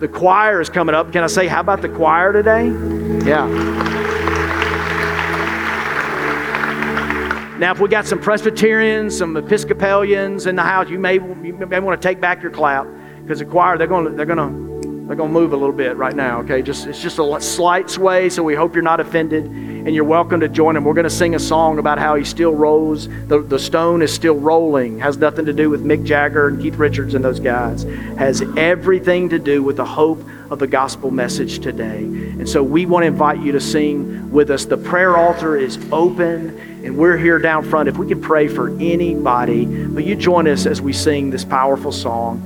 The 0.01 0.09
choir 0.09 0.61
is 0.61 0.69
coming 0.69 0.97
up. 0.97 1.12
Can 1.12 1.23
I 1.23 1.29
say, 1.29 1.47
how 1.47 1.61
about 1.61 1.81
the 1.81 1.88
choir 1.88 2.33
today? 2.33 2.67
Yeah. 3.25 3.91
Now, 7.62 7.70
if 7.70 7.79
we 7.79 7.88
got 7.88 8.07
some 8.07 8.18
Presbyterians, 8.18 9.16
some 9.16 9.37
Episcopalians 9.37 10.46
in 10.46 10.57
the 10.57 10.62
house, 10.62 10.90
you 10.90 10.98
may, 10.98 11.14
you 11.14 11.53
may 11.53 11.79
want 11.79 12.03
to 12.03 12.09
take 12.09 12.20
back 12.20 12.42
your 12.42 12.51
clap 12.51 12.88
because 13.22 13.38
the 13.38 13.44
choir 13.44 13.79
they're 13.79 13.87
going 13.87 14.05
to 14.05 14.11
they're 14.11 14.27
going 14.27 14.37
to 14.37 15.07
they're 15.07 15.14
going 15.14 15.33
to 15.33 15.33
move 15.33 15.53
a 15.53 15.57
little 15.57 15.75
bit 15.75 15.96
right 15.96 16.16
now. 16.16 16.40
Okay, 16.40 16.61
just 16.61 16.88
it's 16.88 17.01
just 17.01 17.20
a 17.20 17.40
slight 17.40 17.88
sway, 17.88 18.31
so 18.31 18.42
we 18.42 18.57
hope 18.57 18.75
you're 18.75 18.83
not 18.83 18.98
offended, 18.98 19.44
and 19.44 19.94
you're 19.94 20.03
welcome 20.03 20.40
to 20.40 20.48
join 20.48 20.75
them. 20.75 20.83
We're 20.83 20.94
going 20.94 21.05
to 21.05 21.11
sing 21.11 21.37
a 21.37 21.38
song 21.38 21.79
about 21.79 22.01
how 22.01 22.16
he 22.16 22.25
still 22.25 22.53
rolls. 22.53 23.07
The 23.29 23.40
the 23.40 23.61
stone 23.61 24.03
is 24.03 24.12
still 24.12 24.40
rolling. 24.40 24.98
Has 24.98 25.18
nothing 25.18 25.44
to 25.44 25.53
do 25.53 25.70
with 25.70 25.85
Mick 25.85 26.05
Jagger 26.05 26.48
and 26.48 26.61
Keith 26.61 26.75
Richards 26.75 27.14
and 27.14 27.25
those 27.25 27.38
guys. 27.38 27.85
Has 28.18 28.42
everything 28.57 29.29
to 29.29 29.38
do 29.38 29.62
with 29.62 29.77
the 29.77 29.85
hope 29.85 30.20
of 30.51 30.59
the 30.59 30.66
gospel 30.66 31.12
message 31.12 31.61
today. 31.61 31.98
And 31.98 32.48
so 32.48 32.61
we 32.61 32.87
want 32.87 33.05
to 33.05 33.07
invite 33.07 33.40
you 33.40 33.53
to 33.53 33.61
sing 33.61 34.33
with 34.33 34.51
us. 34.51 34.64
The 34.64 34.77
prayer 34.77 35.16
altar 35.16 35.57
is 35.57 35.79
open 35.92 36.72
and 36.85 36.97
we're 36.97 37.16
here 37.16 37.38
down 37.38 37.64
front. 37.64 37.88
If 37.88 37.97
we 37.97 38.07
could 38.07 38.23
pray 38.23 38.49
for 38.49 38.68
anybody, 38.68 39.64
but 39.64 40.05
you 40.05 40.16
join 40.16 40.49
us 40.49 40.66
as 40.66 40.81
we 40.81 40.92
sing 40.92 41.31
this 41.31 41.45
powerful 41.45 41.92
song. 41.92 42.40